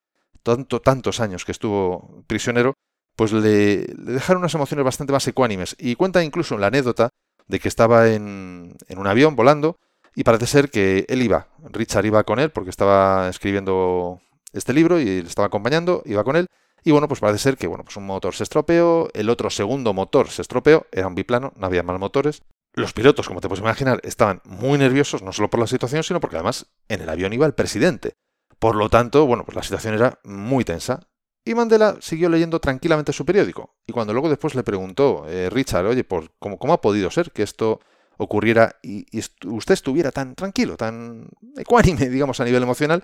tanto, 0.44 0.82
tantos 0.82 1.20
años 1.20 1.46
que 1.46 1.52
estuvo 1.52 2.24
prisionero, 2.28 2.74
pues 3.16 3.32
le, 3.32 3.86
dejaron 3.98 4.42
unas 4.42 4.56
emociones 4.56 4.86
bastante 4.86 5.14
más 5.14 5.28
ecuánimes. 5.28 5.76
Y 5.80 5.96
cuenta 5.96 6.24
incluso 6.24 6.58
la 6.58 6.68
anécdota 6.68 7.10
de 7.48 7.60
que 7.60 7.68
estaba 7.68 8.10
en, 8.10 8.76
en 8.88 8.98
un 8.98 9.08
avión 9.08 9.36
volando 9.36 9.78
y 10.16 10.24
parece 10.24 10.46
ser 10.46 10.70
que 10.70 11.06
él 11.08 11.22
iba, 11.22 11.48
Richard 11.70 12.06
iba 12.06 12.24
con 12.24 12.40
él 12.40 12.50
porque 12.50 12.70
estaba 12.70 13.30
escribiendo 13.30 14.20
este 14.54 14.74
libro 14.74 15.00
y 15.00 15.06
le 15.06 15.28
estaba 15.28 15.48
acompañando, 15.48 16.04
iba 16.06 16.24
con 16.24 16.36
él. 16.36 16.48
Y 16.84 16.92
bueno, 16.92 17.08
pues 17.08 17.20
parece 17.20 17.40
ser 17.40 17.58
que 17.58 17.68
bueno, 17.68 17.84
pues 17.84 17.96
un 17.98 18.06
motor 18.06 18.34
se 18.34 18.44
estropeó, 18.44 19.10
el 19.14 19.30
otro 19.30 19.50
segundo 19.50 19.94
motor 19.94 20.30
se 20.30 20.42
estropeó, 20.42 20.88
era 20.92 21.08
un 21.08 21.16
biplano, 21.16 21.54
no 21.56 21.68
había 21.68 21.84
mal 21.84 22.00
motores. 22.00 22.42
Los 22.74 22.94
pilotos, 22.94 23.28
como 23.28 23.42
te 23.42 23.48
puedes 23.48 23.62
imaginar, 23.62 24.00
estaban 24.04 24.42
muy 24.46 24.80
nerviosos, 24.80 25.22
no 25.22 25.34
solo 25.34 25.50
por 25.50 25.60
la 25.60 25.68
situación, 25.68 26.04
sino 26.04 26.20
porque 26.20 26.38
además 26.38 26.68
en 26.88 27.02
el 27.02 27.10
avión 27.10 27.34
iba 27.34 27.46
el 27.46 27.54
presidente. 27.54 28.14
Por 28.62 28.76
lo 28.76 28.90
tanto, 28.90 29.26
bueno, 29.26 29.44
pues 29.44 29.56
la 29.56 29.64
situación 29.64 29.96
era 29.96 30.20
muy 30.24 30.64
tensa. 30.64 31.00
Y 31.44 31.56
Mandela 31.56 31.98
siguió 32.00 32.30
leyendo 32.30 32.60
tranquilamente 32.60 33.12
su 33.12 33.26
periódico. 33.26 33.74
Y 33.88 33.92
cuando 33.92 34.14
luego 34.14 34.30
después 34.30 34.54
le 34.54 34.62
preguntó, 34.62 35.26
eh, 35.28 35.50
Richard, 35.50 35.88
oye, 35.88 36.06
¿cómo, 36.38 36.60
¿cómo, 36.60 36.74
ha 36.74 36.80
podido 36.80 37.10
ser 37.10 37.32
que 37.32 37.42
esto 37.42 37.80
ocurriera 38.18 38.76
y, 38.84 39.08
usted 39.48 39.74
estuviera 39.74 40.12
tan 40.12 40.36
tranquilo, 40.36 40.78
tan 40.78 41.28
ecuánime, 41.58 42.08
digamos, 42.10 42.40
a 42.40 42.46
nivel 42.46 42.62
emocional? 42.62 43.04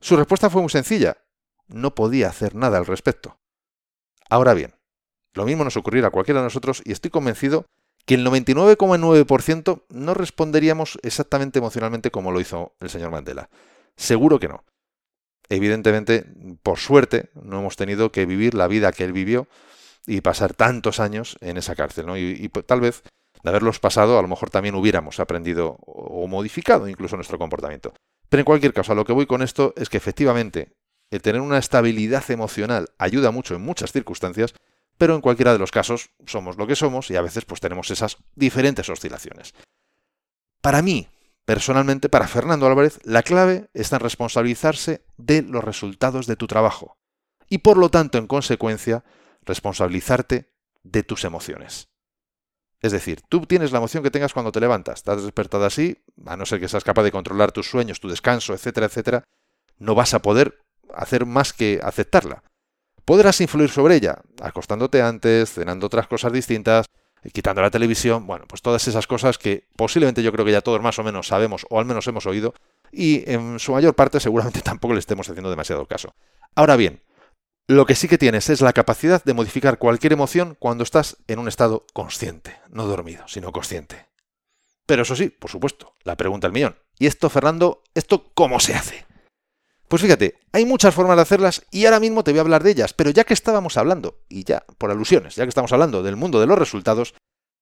Su 0.00 0.16
respuesta 0.16 0.48
fue 0.48 0.62
muy 0.62 0.70
sencilla. 0.70 1.18
No 1.68 1.94
podía 1.94 2.28
hacer 2.28 2.54
nada 2.54 2.78
al 2.78 2.86
respecto. 2.86 3.36
Ahora 4.30 4.54
bien, 4.54 4.76
lo 5.34 5.44
mismo 5.44 5.62
nos 5.62 5.76
ocurriera 5.76 6.08
a 6.08 6.10
cualquiera 6.10 6.40
de 6.40 6.46
nosotros 6.46 6.80
y 6.86 6.92
estoy 6.92 7.10
convencido 7.10 7.66
que 8.06 8.14
el 8.14 8.26
99,9% 8.26 9.82
no 9.90 10.14
responderíamos 10.14 10.98
exactamente 11.02 11.58
emocionalmente 11.58 12.10
como 12.10 12.32
lo 12.32 12.40
hizo 12.40 12.72
el 12.80 12.88
señor 12.88 13.10
Mandela. 13.10 13.50
Seguro 13.94 14.40
que 14.40 14.48
no. 14.48 14.64
Evidentemente, 15.48 16.24
por 16.62 16.78
suerte, 16.78 17.30
no 17.34 17.60
hemos 17.60 17.76
tenido 17.76 18.12
que 18.12 18.26
vivir 18.26 18.54
la 18.54 18.68
vida 18.68 18.92
que 18.92 19.04
él 19.04 19.12
vivió 19.12 19.48
y 20.06 20.20
pasar 20.20 20.54
tantos 20.54 21.00
años 21.00 21.36
en 21.40 21.56
esa 21.56 21.74
cárcel, 21.74 22.06
¿no? 22.06 22.16
Y, 22.16 22.48
pues, 22.48 22.66
tal 22.66 22.80
vez 22.80 23.02
de 23.42 23.50
haberlos 23.50 23.78
pasado, 23.78 24.18
a 24.18 24.22
lo 24.22 24.28
mejor 24.28 24.50
también 24.50 24.74
hubiéramos 24.74 25.20
aprendido 25.20 25.78
o 25.86 26.26
modificado 26.26 26.88
incluso 26.88 27.16
nuestro 27.16 27.38
comportamiento. 27.38 27.92
Pero 28.28 28.40
en 28.40 28.44
cualquier 28.44 28.72
caso, 28.72 28.92
a 28.92 28.94
lo 28.94 29.04
que 29.04 29.12
voy 29.12 29.26
con 29.26 29.42
esto 29.42 29.72
es 29.76 29.88
que 29.88 29.96
efectivamente 29.96 30.72
el 31.10 31.22
tener 31.22 31.40
una 31.40 31.58
estabilidad 31.58 32.28
emocional 32.30 32.88
ayuda 32.98 33.30
mucho 33.30 33.54
en 33.54 33.62
muchas 33.62 33.92
circunstancias, 33.92 34.54
pero 34.98 35.14
en 35.14 35.20
cualquiera 35.20 35.52
de 35.52 35.58
los 35.58 35.70
casos 35.70 36.10
somos 36.26 36.56
lo 36.56 36.66
que 36.66 36.74
somos 36.74 37.10
y 37.10 37.16
a 37.16 37.22
veces 37.22 37.44
pues 37.44 37.60
tenemos 37.60 37.90
esas 37.90 38.16
diferentes 38.34 38.88
oscilaciones. 38.88 39.54
Para 40.60 40.82
mí, 40.82 41.06
personalmente, 41.46 42.10
para 42.10 42.28
Fernando 42.28 42.66
Álvarez, 42.66 42.98
la 43.04 43.22
clave 43.22 43.70
está 43.72 43.96
en 43.96 44.00
responsabilizarse 44.00 45.06
de 45.16 45.42
los 45.42 45.64
resultados 45.64 46.26
de 46.26 46.36
tu 46.36 46.46
trabajo 46.46 46.98
y 47.48 47.58
por 47.58 47.78
lo 47.78 47.88
tanto, 47.88 48.18
en 48.18 48.26
consecuencia, 48.26 49.04
responsabilizarte 49.42 50.52
de 50.82 51.02
tus 51.04 51.24
emociones. 51.24 51.88
Es 52.80 52.92
decir, 52.92 53.22
tú 53.28 53.46
tienes 53.46 53.72
la 53.72 53.78
emoción 53.78 54.02
que 54.02 54.10
tengas 54.10 54.34
cuando 54.34 54.52
te 54.52 54.60
levantas, 54.60 54.96
estás 54.96 55.22
despertado 55.22 55.64
así, 55.64 56.04
a 56.26 56.36
no 56.36 56.44
ser 56.44 56.60
que 56.60 56.68
seas 56.68 56.84
capaz 56.84 57.04
de 57.04 57.12
controlar 57.12 57.52
tus 57.52 57.70
sueños, 57.70 58.00
tu 58.00 58.08
descanso, 58.08 58.52
etcétera, 58.52 58.86
etcétera, 58.86 59.24
no 59.78 59.94
vas 59.94 60.14
a 60.14 60.20
poder 60.20 60.60
hacer 60.94 61.26
más 61.26 61.52
que 61.52 61.80
aceptarla. 61.82 62.42
Podrás 63.04 63.40
influir 63.40 63.70
sobre 63.70 63.94
ella, 63.94 64.20
acostándote 64.42 65.00
antes, 65.00 65.52
cenando 65.52 65.86
otras 65.86 66.08
cosas 66.08 66.32
distintas, 66.32 66.86
quitando 67.32 67.62
la 67.62 67.70
televisión, 67.70 68.26
bueno, 68.26 68.44
pues 68.48 68.62
todas 68.62 68.86
esas 68.88 69.06
cosas 69.06 69.38
que 69.38 69.66
posiblemente 69.76 70.22
yo 70.22 70.32
creo 70.32 70.44
que 70.44 70.52
ya 70.52 70.60
todos 70.60 70.80
más 70.80 70.98
o 70.98 71.04
menos 71.04 71.28
sabemos 71.28 71.66
o 71.70 71.78
al 71.78 71.84
menos 71.84 72.06
hemos 72.06 72.26
oído 72.26 72.54
y 72.92 73.28
en 73.30 73.58
su 73.58 73.72
mayor 73.72 73.94
parte 73.94 74.20
seguramente 74.20 74.60
tampoco 74.62 74.94
le 74.94 75.00
estemos 75.00 75.28
haciendo 75.28 75.50
demasiado 75.50 75.86
caso. 75.86 76.14
Ahora 76.54 76.76
bien, 76.76 77.02
lo 77.68 77.84
que 77.84 77.94
sí 77.94 78.08
que 78.08 78.18
tienes 78.18 78.48
es 78.48 78.60
la 78.60 78.72
capacidad 78.72 79.22
de 79.24 79.34
modificar 79.34 79.78
cualquier 79.78 80.12
emoción 80.12 80.56
cuando 80.58 80.84
estás 80.84 81.16
en 81.26 81.38
un 81.38 81.48
estado 81.48 81.84
consciente, 81.92 82.56
no 82.70 82.86
dormido, 82.86 83.26
sino 83.26 83.52
consciente. 83.52 84.06
Pero 84.86 85.02
eso 85.02 85.16
sí, 85.16 85.30
por 85.30 85.50
supuesto, 85.50 85.94
la 86.04 86.16
pregunta 86.16 86.46
del 86.46 86.54
millón. 86.54 86.76
¿Y 86.98 87.06
esto, 87.06 87.28
Fernando, 87.28 87.82
esto 87.94 88.30
cómo 88.34 88.60
se 88.60 88.74
hace? 88.74 89.04
Pues 89.88 90.02
fíjate, 90.02 90.34
hay 90.52 90.64
muchas 90.64 90.94
formas 90.94 91.16
de 91.16 91.22
hacerlas 91.22 91.62
y 91.70 91.84
ahora 91.84 92.00
mismo 92.00 92.24
te 92.24 92.32
voy 92.32 92.38
a 92.38 92.42
hablar 92.42 92.64
de 92.64 92.72
ellas, 92.72 92.92
pero 92.92 93.10
ya 93.10 93.24
que 93.24 93.34
estábamos 93.34 93.76
hablando, 93.76 94.18
y 94.28 94.44
ya 94.44 94.64
por 94.78 94.90
alusiones, 94.90 95.36
ya 95.36 95.44
que 95.44 95.50
estamos 95.50 95.72
hablando 95.72 96.02
del 96.02 96.16
mundo 96.16 96.40
de 96.40 96.46
los 96.46 96.58
resultados, 96.58 97.14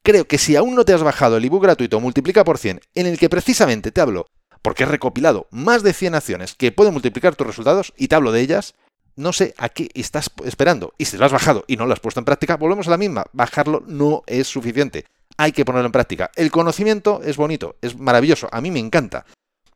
creo 0.02 0.26
que 0.26 0.38
si 0.38 0.57
aún 0.57 0.75
no 0.75 0.85
te 0.85 0.95
has 0.95 1.02
bajado 1.02 1.37
el 1.37 1.45
ebook 1.45 1.62
gratuito 1.62 2.00
Multiplica 2.00 2.43
por 2.43 2.57
100, 2.57 2.81
en 2.95 3.07
el 3.07 3.19
que 3.19 3.28
precisamente 3.28 3.93
te 3.93 4.00
hablo, 4.00 4.26
porque 4.62 4.85
he 4.85 4.87
recopilado 4.87 5.49
más 5.50 5.83
de 5.83 5.93
100 5.93 6.14
acciones 6.14 6.54
que 6.54 6.73
pueden 6.73 6.95
multiplicar 6.95 7.37
tus 7.37 7.47
resultados 7.47 7.93
y 7.99 8.09
te 8.09 8.14
hablo 8.14 8.33
de 8.33 8.40
ellas, 8.40 8.75
no 9.16 9.35
sé 9.35 9.54
a 9.59 9.69
qué 9.69 9.90
estás 9.93 10.31
esperando. 10.45 10.95
Y 10.97 11.04
si 11.04 11.19
lo 11.19 11.26
has 11.26 11.33
bajado 11.33 11.64
y 11.66 11.76
no 11.76 11.85
lo 11.85 11.93
has 11.93 12.00
puesto 12.00 12.21
en 12.21 12.25
práctica, 12.25 12.57
volvemos 12.57 12.88
a 12.88 12.90
la 12.90 12.97
misma. 12.97 13.26
Bajarlo 13.33 13.85
no 13.87 14.23
es 14.26 14.49
suficiente. 14.49 15.04
Hay 15.37 15.52
que 15.52 15.64
ponerlo 15.66 15.87
en 15.87 15.93
práctica. 15.93 16.31
El 16.35 16.50
conocimiento 16.50 17.21
es 17.23 17.37
bonito, 17.37 17.76
es 17.83 17.99
maravilloso, 17.99 18.49
a 18.50 18.62
mí 18.62 18.71
me 18.71 18.81
encanta. 18.81 19.26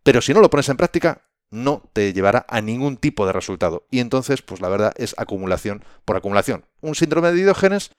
Pero 0.02 0.22
si 0.22 0.32
no 0.32 0.40
lo 0.40 0.48
pones 0.48 0.68
en 0.70 0.78
práctica, 0.78 1.28
no 1.50 1.82
te 1.92 2.12
llevará 2.12 2.46
a 2.48 2.60
ningún 2.60 2.96
tipo 2.96 3.26
de 3.26 3.32
resultado. 3.32 3.86
Y 3.90 4.00
entonces, 4.00 4.42
pues 4.42 4.60
la 4.60 4.68
verdad 4.68 4.92
es 4.96 5.14
acumulación 5.18 5.84
por 6.04 6.16
acumulación. 6.16 6.64
Un 6.80 6.94
síndrome 6.94 7.32
de 7.32 7.42
Diógenes 7.42 7.90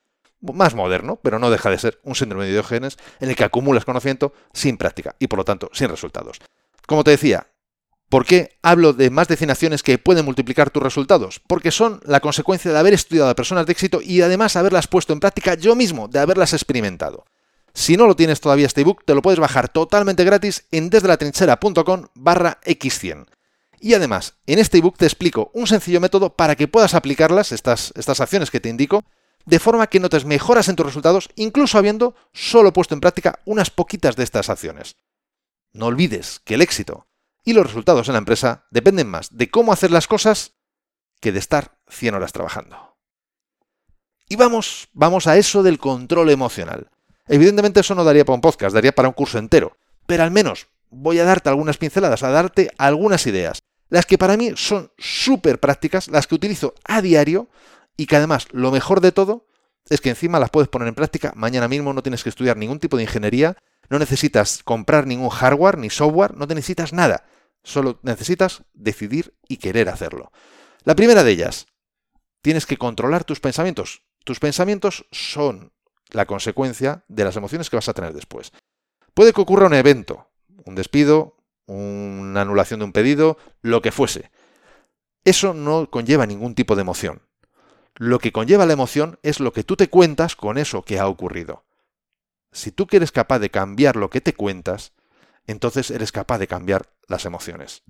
más 0.41 0.75
moderno, 0.75 1.19
pero 1.21 1.39
no 1.39 1.49
deja 1.49 1.69
de 1.69 1.77
ser 1.77 1.99
un 2.03 2.15
síndrome 2.15 2.45
de 2.45 2.51
Diógenes 2.51 2.97
en 3.19 3.29
el 3.29 3.35
que 3.35 3.43
acumulas 3.43 3.85
conocimiento 3.85 4.33
sin 4.53 4.77
práctica 4.77 5.15
y 5.19 5.27
por 5.27 5.39
lo 5.39 5.45
tanto 5.45 5.69
sin 5.73 5.89
resultados. 5.89 6.39
Como 6.87 7.03
te 7.03 7.11
decía, 7.11 7.47
¿por 8.09 8.25
qué 8.25 8.57
hablo 8.61 8.93
de 8.93 9.09
más 9.09 9.27
decinaciones 9.27 9.83
que 9.83 9.97
pueden 9.97 10.25
multiplicar 10.25 10.69
tus 10.69 10.83
resultados? 10.83 11.41
Porque 11.45 11.71
son 11.71 11.99
la 12.05 12.19
consecuencia 12.19 12.71
de 12.71 12.79
haber 12.79 12.93
estudiado 12.93 13.29
a 13.29 13.35
personas 13.35 13.65
de 13.65 13.73
éxito 13.73 14.01
y 14.01 14.21
además 14.21 14.55
haberlas 14.55 14.87
puesto 14.87 15.13
en 15.13 15.19
práctica 15.19 15.55
yo 15.55 15.75
mismo, 15.75 16.07
de 16.07 16.19
haberlas 16.19 16.53
experimentado. 16.53 17.25
Si 17.73 17.97
no 17.97 18.07
lo 18.07 18.15
tienes 18.15 18.41
todavía 18.41 18.65
este 18.65 18.81
ebook, 18.81 19.03
te 19.05 19.13
lo 19.13 19.21
puedes 19.21 19.39
bajar 19.39 19.69
totalmente 19.69 20.23
gratis 20.23 20.65
en 20.71 20.89
desde 20.89 21.07
barra 22.15 22.59
x100. 22.65 23.25
Y 23.81 23.93
además, 23.93 24.35
en 24.45 24.59
este 24.59 24.79
ebook 24.79 24.97
te 24.97 25.05
explico 25.05 25.51
un 25.53 25.67
sencillo 25.67 26.01
método 26.01 26.35
para 26.35 26.55
que 26.55 26.67
puedas 26.67 26.93
aplicarlas, 26.93 27.51
estas, 27.51 27.93
estas 27.95 28.19
acciones 28.19 28.51
que 28.51 28.59
te 28.59 28.69
indico, 28.69 29.05
de 29.45 29.59
forma 29.59 29.87
que 29.87 29.99
notes 29.99 30.25
mejoras 30.25 30.67
en 30.67 30.75
tus 30.75 30.85
resultados, 30.85 31.29
incluso 31.35 31.77
habiendo 31.77 32.15
solo 32.33 32.73
puesto 32.73 32.93
en 32.93 32.99
práctica 32.99 33.39
unas 33.45 33.69
poquitas 33.69 34.15
de 34.15 34.23
estas 34.23 34.49
acciones. 34.49 34.97
No 35.71 35.85
olvides 35.85 36.41
que 36.43 36.55
el 36.55 36.61
éxito 36.61 37.07
y 37.45 37.53
los 37.53 37.65
resultados 37.65 38.07
en 38.07 38.13
la 38.13 38.19
empresa 38.19 38.65
dependen 38.69 39.07
más 39.07 39.35
de 39.35 39.49
cómo 39.49 39.71
hacer 39.71 39.91
las 39.91 40.07
cosas 40.07 40.53
que 41.21 41.31
de 41.31 41.39
estar 41.39 41.79
100 41.87 42.15
horas 42.15 42.33
trabajando. 42.33 42.97
Y 44.27 44.35
vamos, 44.35 44.89
vamos 44.93 45.25
a 45.25 45.37
eso 45.37 45.63
del 45.63 45.79
control 45.79 46.29
emocional. 46.29 46.91
Evidentemente 47.27 47.79
eso 47.79 47.95
no 47.95 48.03
daría 48.03 48.25
para 48.25 48.35
un 48.35 48.41
podcast, 48.41 48.75
daría 48.75 48.93
para 48.93 49.07
un 49.07 49.13
curso 49.13 49.37
entero, 49.37 49.77
pero 50.05 50.23
al 50.23 50.31
menos 50.31 50.67
voy 50.89 51.19
a 51.19 51.23
darte 51.23 51.49
algunas 51.49 51.77
pinceladas, 51.77 52.23
a 52.23 52.29
darte 52.29 52.71
algunas 52.77 53.25
ideas 53.25 53.63
las 53.89 54.05
que 54.05 54.17
para 54.17 54.37
mí 54.37 54.53
son 54.55 54.91
súper 54.97 55.59
prácticas, 55.59 56.07
las 56.07 56.27
que 56.27 56.35
utilizo 56.35 56.75
a 56.85 57.01
diario 57.01 57.49
y 57.97 58.05
que 58.05 58.15
además 58.15 58.47
lo 58.51 58.71
mejor 58.71 59.01
de 59.01 59.11
todo 59.11 59.47
es 59.89 60.01
que 60.01 60.09
encima 60.09 60.39
las 60.39 60.51
puedes 60.51 60.69
poner 60.69 60.87
en 60.87 60.95
práctica 60.95 61.33
mañana 61.35 61.67
mismo, 61.67 61.93
no 61.93 62.03
tienes 62.03 62.23
que 62.23 62.29
estudiar 62.29 62.57
ningún 62.57 62.79
tipo 62.79 62.97
de 62.97 63.03
ingeniería, 63.03 63.57
no 63.89 63.97
necesitas 63.97 64.61
comprar 64.63 65.07
ningún 65.07 65.29
hardware 65.29 65.77
ni 65.77 65.89
software, 65.89 66.37
no 66.37 66.47
te 66.47 66.55
necesitas 66.55 66.93
nada, 66.93 67.25
solo 67.63 67.99
necesitas 68.03 68.63
decidir 68.73 69.33
y 69.47 69.57
querer 69.57 69.89
hacerlo. 69.89 70.31
La 70.83 70.95
primera 70.95 71.23
de 71.23 71.31
ellas, 71.31 71.65
tienes 72.41 72.65
que 72.65 72.77
controlar 72.77 73.23
tus 73.23 73.39
pensamientos. 73.39 74.03
Tus 74.23 74.39
pensamientos 74.39 75.07
son 75.11 75.73
la 76.11 76.25
consecuencia 76.25 77.03
de 77.07 77.23
las 77.23 77.35
emociones 77.35 77.69
que 77.69 77.75
vas 77.75 77.89
a 77.89 77.93
tener 77.93 78.13
después. 78.13 78.51
Puede 79.13 79.33
que 79.33 79.41
ocurra 79.41 79.67
un 79.67 79.73
evento, 79.73 80.29
un 80.65 80.75
despido, 80.75 81.38
una 81.69 82.41
anulación 82.41 82.79
de 82.79 82.85
un 82.85 82.91
pedido, 82.91 83.37
lo 83.61 83.81
que 83.81 83.91
fuese. 83.91 84.31
Eso 85.23 85.53
no 85.53 85.89
conlleva 85.89 86.25
ningún 86.25 86.55
tipo 86.55 86.75
de 86.75 86.81
emoción. 86.81 87.21
Lo 87.95 88.19
que 88.19 88.31
conlleva 88.31 88.65
la 88.65 88.73
emoción 88.73 89.19
es 89.23 89.39
lo 89.39 89.53
que 89.53 89.63
tú 89.63 89.75
te 89.75 89.89
cuentas 89.89 90.35
con 90.35 90.57
eso 90.57 90.81
que 90.81 90.99
ha 90.99 91.07
ocurrido. 91.07 91.65
Si 92.51 92.71
tú 92.71 92.87
eres 92.91 93.11
capaz 93.11 93.39
de 93.39 93.51
cambiar 93.51 93.95
lo 93.95 94.09
que 94.09 94.21
te 94.21 94.33
cuentas, 94.33 94.93
entonces 95.45 95.91
eres 95.91 96.11
capaz 96.11 96.39
de 96.39 96.47
cambiar 96.47 96.89
las 97.07 97.25
emociones. 97.25 97.83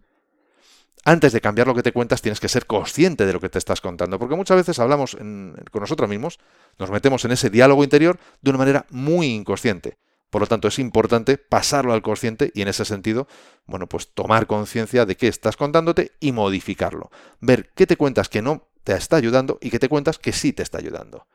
Antes 1.05 1.31
de 1.31 1.39
cambiar 1.39 1.67
lo 1.67 1.75
que 1.75 1.83
te 1.83 1.93
cuentas, 1.93 2.21
tienes 2.21 2.41
que 2.41 2.49
ser 2.49 2.65
consciente 2.65 3.25
de 3.25 3.31
lo 3.31 3.39
que 3.39 3.49
te 3.49 3.57
estás 3.57 3.79
contando, 3.79 4.19
porque 4.19 4.35
muchas 4.35 4.57
veces 4.57 4.79
hablamos 4.79 5.15
con 5.15 5.81
nosotros 5.81 6.09
mismos, 6.09 6.39
nos 6.77 6.91
metemos 6.91 7.23
en 7.23 7.31
ese 7.31 7.49
diálogo 7.49 7.85
interior 7.85 8.19
de 8.41 8.49
una 8.49 8.59
manera 8.59 8.85
muy 8.89 9.27
inconsciente. 9.27 9.97
Por 10.29 10.41
lo 10.41 10.47
tanto, 10.47 10.67
es 10.67 10.77
importante 10.79 11.37
pasarlo 11.37 11.93
al 11.93 12.01
consciente 12.01 12.51
y 12.53 12.61
en 12.61 12.67
ese 12.67 12.85
sentido, 12.85 13.27
bueno, 13.65 13.87
pues 13.87 14.13
tomar 14.13 14.45
conciencia 14.45 15.05
de 15.05 15.15
qué 15.15 15.27
estás 15.27 15.57
contándote 15.57 16.11
y 16.19 16.31
modificarlo. 16.31 17.09
Ver 17.39 17.71
qué 17.75 17.87
te 17.87 17.97
cuentas 17.97 18.29
que 18.29 18.41
no 18.41 18.67
te 18.83 18.93
está 18.93 19.15
ayudando 19.15 19.57
y 19.61 19.71
qué 19.71 19.79
te 19.79 19.89
cuentas 19.89 20.19
que 20.19 20.31
sí 20.31 20.53
te 20.53 20.63
está 20.63 20.77
ayudando. 20.77 21.27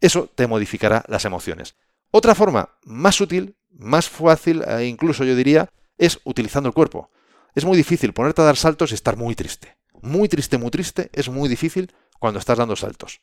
Eso 0.00 0.28
te 0.34 0.46
modificará 0.46 1.04
las 1.08 1.24
emociones. 1.24 1.76
Otra 2.10 2.34
forma 2.34 2.70
más 2.84 3.20
útil, 3.20 3.56
más 3.70 4.08
fácil, 4.08 4.62
e 4.62 4.86
incluso 4.86 5.24
yo 5.24 5.36
diría, 5.36 5.68
es 5.96 6.20
utilizando 6.24 6.68
el 6.68 6.74
cuerpo. 6.74 7.10
Es 7.54 7.64
muy 7.64 7.76
difícil 7.76 8.12
ponerte 8.12 8.42
a 8.42 8.44
dar 8.44 8.56
saltos 8.56 8.90
y 8.90 8.94
estar 8.94 9.16
muy 9.16 9.34
triste. 9.34 9.76
Muy 10.02 10.28
triste, 10.28 10.58
muy 10.58 10.70
triste, 10.70 11.08
es 11.12 11.28
muy 11.28 11.48
difícil 11.48 11.94
cuando 12.18 12.38
estás 12.40 12.58
dando 12.58 12.76
saltos. 12.76 13.22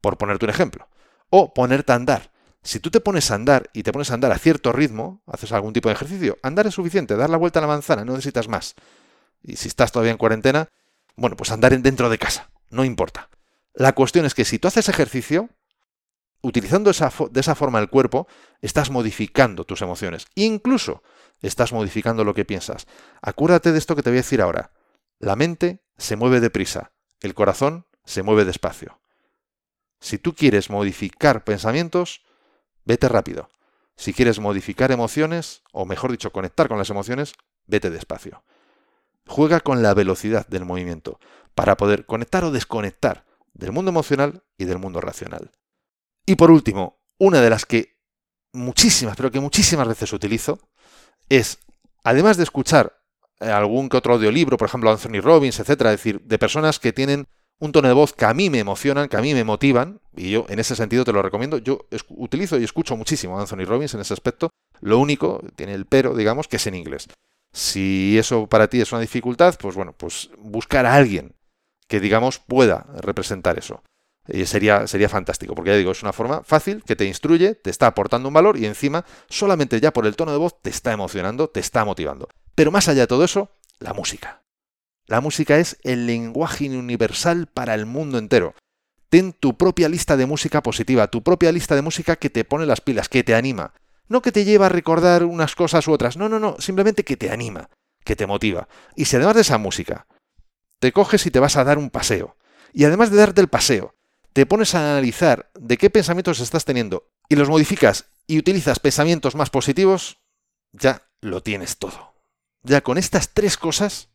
Por 0.00 0.16
ponerte 0.18 0.46
un 0.46 0.50
ejemplo. 0.50 0.88
O 1.30 1.52
ponerte 1.52 1.92
a 1.92 1.96
andar. 1.96 2.32
Si 2.66 2.80
tú 2.80 2.90
te 2.90 3.00
pones 3.00 3.30
a 3.30 3.36
andar 3.36 3.70
y 3.72 3.84
te 3.84 3.92
pones 3.92 4.10
a 4.10 4.14
andar 4.14 4.32
a 4.32 4.38
cierto 4.38 4.72
ritmo, 4.72 5.22
haces 5.28 5.52
algún 5.52 5.72
tipo 5.72 5.88
de 5.88 5.94
ejercicio, 5.94 6.36
andar 6.42 6.66
es 6.66 6.74
suficiente, 6.74 7.14
dar 7.14 7.30
la 7.30 7.36
vuelta 7.36 7.60
a 7.60 7.62
la 7.62 7.68
manzana, 7.68 8.04
no 8.04 8.14
necesitas 8.14 8.48
más. 8.48 8.74
Y 9.40 9.54
si 9.54 9.68
estás 9.68 9.92
todavía 9.92 10.10
en 10.10 10.18
cuarentena, 10.18 10.68
bueno, 11.14 11.36
pues 11.36 11.52
andar 11.52 11.80
dentro 11.80 12.10
de 12.10 12.18
casa, 12.18 12.50
no 12.70 12.84
importa. 12.84 13.30
La 13.72 13.92
cuestión 13.92 14.26
es 14.26 14.34
que 14.34 14.44
si 14.44 14.58
tú 14.58 14.66
haces 14.66 14.88
ejercicio, 14.88 15.48
utilizando 16.42 16.90
esa, 16.90 17.12
de 17.30 17.38
esa 17.38 17.54
forma 17.54 17.78
el 17.78 17.88
cuerpo, 17.88 18.26
estás 18.60 18.90
modificando 18.90 19.62
tus 19.62 19.80
emociones. 19.80 20.26
Incluso 20.34 21.04
estás 21.42 21.72
modificando 21.72 22.24
lo 22.24 22.34
que 22.34 22.44
piensas. 22.44 22.88
Acuérdate 23.22 23.70
de 23.70 23.78
esto 23.78 23.94
que 23.94 24.02
te 24.02 24.10
voy 24.10 24.18
a 24.18 24.22
decir 24.22 24.42
ahora. 24.42 24.72
La 25.20 25.36
mente 25.36 25.84
se 25.98 26.16
mueve 26.16 26.40
deprisa, 26.40 26.90
el 27.20 27.32
corazón 27.32 27.86
se 28.04 28.24
mueve 28.24 28.44
despacio. 28.44 29.00
Si 30.00 30.18
tú 30.18 30.34
quieres 30.34 30.68
modificar 30.68 31.44
pensamientos, 31.44 32.25
vete 32.86 33.08
rápido. 33.08 33.50
Si 33.96 34.14
quieres 34.14 34.38
modificar 34.38 34.92
emociones, 34.92 35.62
o 35.72 35.84
mejor 35.84 36.10
dicho, 36.10 36.32
conectar 36.32 36.68
con 36.68 36.78
las 36.78 36.90
emociones, 36.90 37.34
vete 37.66 37.90
despacio. 37.90 38.42
Juega 39.26 39.60
con 39.60 39.82
la 39.82 39.92
velocidad 39.92 40.46
del 40.46 40.64
movimiento 40.64 41.18
para 41.54 41.76
poder 41.76 42.06
conectar 42.06 42.44
o 42.44 42.50
desconectar 42.50 43.26
del 43.52 43.72
mundo 43.72 43.90
emocional 43.90 44.44
y 44.56 44.64
del 44.66 44.78
mundo 44.78 45.00
racional. 45.00 45.50
Y 46.24 46.36
por 46.36 46.50
último, 46.50 47.00
una 47.18 47.40
de 47.40 47.50
las 47.50 47.64
que 47.66 47.96
muchísimas, 48.52 49.16
pero 49.16 49.30
que 49.30 49.40
muchísimas 49.40 49.88
veces 49.88 50.12
utilizo, 50.12 50.58
es, 51.28 51.58
además 52.04 52.36
de 52.36 52.44
escuchar 52.44 53.00
eh, 53.40 53.50
algún 53.50 53.88
que 53.88 53.96
otro 53.96 54.14
audiolibro, 54.14 54.56
por 54.56 54.68
ejemplo 54.68 54.90
Anthony 54.90 55.20
Robbins, 55.20 55.58
etcétera, 55.58 55.92
es 55.92 55.98
decir, 55.98 56.20
de 56.22 56.38
personas 56.38 56.78
que 56.78 56.92
tienen 56.92 57.26
un 57.58 57.72
tono 57.72 57.88
de 57.88 57.94
voz 57.94 58.12
que 58.12 58.24
a 58.24 58.34
mí 58.34 58.50
me 58.50 58.58
emocionan, 58.58 59.08
que 59.08 59.16
a 59.16 59.22
mí 59.22 59.32
me 59.34 59.44
motivan, 59.44 60.00
y 60.14 60.30
yo 60.30 60.46
en 60.48 60.58
ese 60.58 60.76
sentido 60.76 61.04
te 61.04 61.12
lo 61.12 61.22
recomiendo. 61.22 61.58
Yo 61.58 61.86
utilizo 62.10 62.58
y 62.58 62.64
escucho 62.64 62.96
muchísimo 62.96 63.38
a 63.38 63.42
Anthony 63.42 63.64
Robbins 63.64 63.94
en 63.94 64.00
ese 64.00 64.14
aspecto. 64.14 64.50
Lo 64.80 64.98
único, 64.98 65.42
tiene 65.56 65.74
el 65.74 65.86
pero, 65.86 66.14
digamos, 66.14 66.48
que 66.48 66.56
es 66.56 66.66
en 66.66 66.74
inglés. 66.74 67.08
Si 67.52 68.18
eso 68.18 68.46
para 68.46 68.68
ti 68.68 68.80
es 68.80 68.92
una 68.92 69.00
dificultad, 69.00 69.56
pues 69.58 69.74
bueno, 69.74 69.94
pues 69.96 70.30
buscar 70.38 70.84
a 70.84 70.94
alguien 70.94 71.34
que, 71.88 72.00
digamos, 72.00 72.38
pueda 72.38 72.86
representar 72.98 73.58
eso. 73.58 73.82
Y 74.28 74.44
sería, 74.46 74.86
sería 74.86 75.08
fantástico, 75.08 75.54
porque 75.54 75.70
ya 75.70 75.76
digo, 75.76 75.92
es 75.92 76.02
una 76.02 76.12
forma 76.12 76.42
fácil 76.42 76.82
que 76.84 76.96
te 76.96 77.04
instruye, 77.04 77.54
te 77.54 77.70
está 77.70 77.86
aportando 77.86 78.28
un 78.28 78.34
valor 78.34 78.58
y 78.58 78.66
encima, 78.66 79.04
solamente 79.28 79.80
ya 79.80 79.92
por 79.92 80.04
el 80.06 80.16
tono 80.16 80.32
de 80.32 80.38
voz, 80.38 80.60
te 80.60 80.70
está 80.70 80.92
emocionando, 80.92 81.48
te 81.48 81.60
está 81.60 81.84
motivando. 81.84 82.28
Pero 82.54 82.72
más 82.72 82.88
allá 82.88 83.02
de 83.02 83.06
todo 83.06 83.24
eso, 83.24 83.50
la 83.78 83.94
música. 83.94 84.42
La 85.06 85.20
música 85.20 85.58
es 85.58 85.78
el 85.82 86.06
lenguaje 86.06 86.68
universal 86.68 87.46
para 87.46 87.74
el 87.74 87.86
mundo 87.86 88.18
entero. 88.18 88.54
Ten 89.08 89.32
tu 89.32 89.56
propia 89.56 89.88
lista 89.88 90.16
de 90.16 90.26
música 90.26 90.62
positiva, 90.62 91.06
tu 91.08 91.22
propia 91.22 91.52
lista 91.52 91.76
de 91.76 91.82
música 91.82 92.16
que 92.16 92.28
te 92.28 92.44
pone 92.44 92.66
las 92.66 92.80
pilas, 92.80 93.08
que 93.08 93.22
te 93.22 93.34
anima. 93.34 93.72
No 94.08 94.20
que 94.20 94.32
te 94.32 94.44
lleva 94.44 94.66
a 94.66 94.70
recordar 94.70 95.24
unas 95.24 95.54
cosas 95.54 95.86
u 95.86 95.92
otras, 95.92 96.16
no, 96.16 96.28
no, 96.28 96.40
no, 96.40 96.56
simplemente 96.58 97.04
que 97.04 97.16
te 97.16 97.30
anima, 97.30 97.70
que 98.04 98.16
te 98.16 98.26
motiva. 98.26 98.68
Y 98.96 99.04
si 99.04 99.16
además 99.16 99.36
de 99.36 99.42
esa 99.42 99.58
música, 99.58 100.06
te 100.80 100.92
coges 100.92 101.24
y 101.26 101.30
te 101.30 101.40
vas 101.40 101.56
a 101.56 101.64
dar 101.64 101.78
un 101.78 101.90
paseo, 101.90 102.36
y 102.72 102.84
además 102.84 103.10
de 103.10 103.16
darte 103.16 103.40
el 103.40 103.48
paseo, 103.48 103.94
te 104.32 104.44
pones 104.44 104.74
a 104.74 104.92
analizar 104.92 105.50
de 105.54 105.76
qué 105.76 105.88
pensamientos 105.88 106.40
estás 106.40 106.64
teniendo 106.64 107.08
y 107.28 107.36
los 107.36 107.48
modificas 107.48 108.06
y 108.26 108.38
utilizas 108.38 108.80
pensamientos 108.80 109.34
más 109.34 109.50
positivos, 109.50 110.18
ya 110.72 111.08
lo 111.20 111.42
tienes 111.42 111.78
todo. 111.78 112.14
Ya 112.62 112.80
con 112.82 112.98
estas 112.98 113.32
tres 113.32 113.56
cosas 113.56 114.10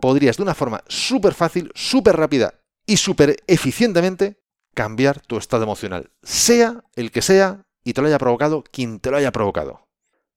podrías 0.00 0.36
de 0.36 0.42
una 0.42 0.54
forma 0.54 0.82
súper 0.88 1.34
fácil, 1.34 1.70
súper 1.74 2.16
rápida 2.16 2.54
y 2.86 2.96
súper 2.96 3.36
eficientemente 3.46 4.40
cambiar 4.74 5.20
tu 5.20 5.36
estado 5.36 5.64
emocional, 5.64 6.10
sea 6.22 6.84
el 6.94 7.10
que 7.10 7.22
sea 7.22 7.66
y 7.84 7.92
te 7.92 8.00
lo 8.00 8.08
haya 8.08 8.18
provocado 8.18 8.64
quien 8.64 9.00
te 9.00 9.10
lo 9.10 9.16
haya 9.16 9.32
provocado. 9.32 9.88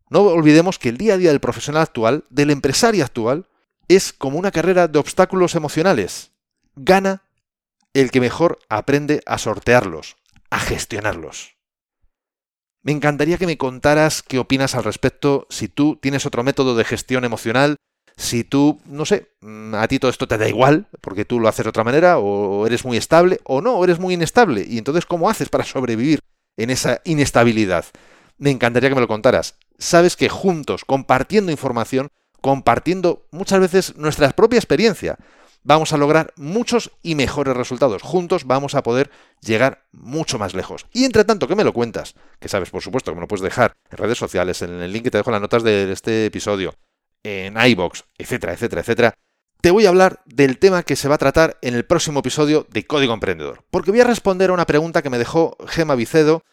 No 0.09 0.21
olvidemos 0.21 0.79
que 0.79 0.89
el 0.89 0.97
día 0.97 1.15
a 1.15 1.17
día 1.17 1.29
del 1.29 1.39
profesional 1.39 1.81
actual, 1.83 2.25
del 2.29 2.51
empresario 2.51 3.03
actual, 3.03 3.47
es 3.87 4.13
como 4.13 4.37
una 4.37 4.51
carrera 4.51 4.87
de 4.87 4.99
obstáculos 4.99 5.55
emocionales. 5.55 6.31
Gana 6.75 7.23
el 7.93 8.11
que 8.11 8.21
mejor 8.21 8.59
aprende 8.69 9.21
a 9.25 9.37
sortearlos, 9.37 10.15
a 10.49 10.59
gestionarlos. 10.59 11.55
Me 12.81 12.91
encantaría 12.91 13.37
que 13.37 13.45
me 13.45 13.57
contaras 13.57 14.21
qué 14.21 14.39
opinas 14.39 14.75
al 14.75 14.83
respecto, 14.83 15.47
si 15.49 15.67
tú 15.69 15.97
tienes 16.01 16.25
otro 16.25 16.43
método 16.43 16.75
de 16.75 16.83
gestión 16.83 17.23
emocional, 17.23 17.77
si 18.15 18.43
tú, 18.43 18.79
no 18.85 19.05
sé, 19.05 19.31
mm, 19.41 19.75
a 19.75 19.87
ti 19.87 19.99
todo 19.99 20.11
esto 20.11 20.27
te 20.27 20.37
da 20.37 20.47
igual, 20.47 20.87
porque 21.01 21.25
tú 21.25 21.39
lo 21.39 21.47
haces 21.47 21.65
de 21.65 21.69
otra 21.69 21.83
manera, 21.83 22.19
o 22.19 22.65
eres 22.67 22.85
muy 22.85 22.97
estable, 22.97 23.39
o 23.43 23.61
no, 23.61 23.75
o 23.75 23.83
eres 23.83 23.99
muy 23.99 24.13
inestable. 24.13 24.65
Y 24.67 24.77
entonces, 24.77 25.05
¿cómo 25.05 25.29
haces 25.29 25.49
para 25.49 25.63
sobrevivir 25.63 26.19
en 26.57 26.69
esa 26.69 27.01
inestabilidad? 27.05 27.85
Me 28.37 28.51
encantaría 28.51 28.89
que 28.89 28.95
me 28.95 29.01
lo 29.01 29.07
contaras. 29.07 29.55
Sabes 29.77 30.15
que 30.15 30.29
juntos, 30.29 30.85
compartiendo 30.85 31.51
información, 31.51 32.09
compartiendo 32.41 33.25
muchas 33.31 33.59
veces 33.59 33.95
nuestra 33.97 34.29
propia 34.31 34.57
experiencia, 34.57 35.17
vamos 35.63 35.93
a 35.93 35.97
lograr 35.97 36.33
muchos 36.35 36.91
y 37.01 37.15
mejores 37.15 37.55
resultados. 37.55 38.01
Juntos 38.01 38.45
vamos 38.45 38.75
a 38.75 38.83
poder 38.83 39.09
llegar 39.41 39.85
mucho 39.91 40.37
más 40.37 40.53
lejos. 40.53 40.85
Y 40.91 41.05
entre 41.05 41.23
tanto 41.23 41.47
que 41.47 41.55
me 41.55 41.63
lo 41.63 41.73
cuentas, 41.73 42.15
que 42.39 42.49
sabes 42.49 42.69
por 42.69 42.81
supuesto 42.81 43.11
que 43.11 43.15
me 43.15 43.21
lo 43.21 43.27
puedes 43.27 43.43
dejar 43.43 43.73
en 43.89 43.97
redes 43.97 44.17
sociales, 44.17 44.61
en 44.61 44.81
el 44.81 44.91
link 44.91 45.05
que 45.05 45.11
te 45.11 45.17
dejo 45.17 45.29
en 45.29 45.33
las 45.33 45.41
notas 45.41 45.63
de 45.63 45.91
este 45.91 46.25
episodio, 46.25 46.75
en 47.23 47.55
iBox, 47.57 48.03
etcétera, 48.17 48.53
etcétera, 48.53 48.81
etcétera, 48.81 49.13
te 49.61 49.71
voy 49.71 49.85
a 49.85 49.89
hablar 49.89 50.21
del 50.25 50.59
tema 50.59 50.83
que 50.83 50.97
se 50.97 51.07
va 51.07 51.15
a 51.15 51.19
tratar 51.19 51.57
en 51.61 51.73
el 51.73 51.85
próximo 51.85 52.19
episodio 52.19 52.67
de 52.69 52.85
Código 52.85 53.13
Emprendedor. 53.13 53.63
Porque 53.71 53.91
voy 53.91 54.01
a 54.01 54.05
responder 54.05 54.49
a 54.49 54.53
una 54.53 54.65
pregunta 54.65 55.01
que 55.01 55.09
me 55.09 55.17
dejó 55.17 55.55
Gema 55.67 55.95
Vicedo, 55.95 56.43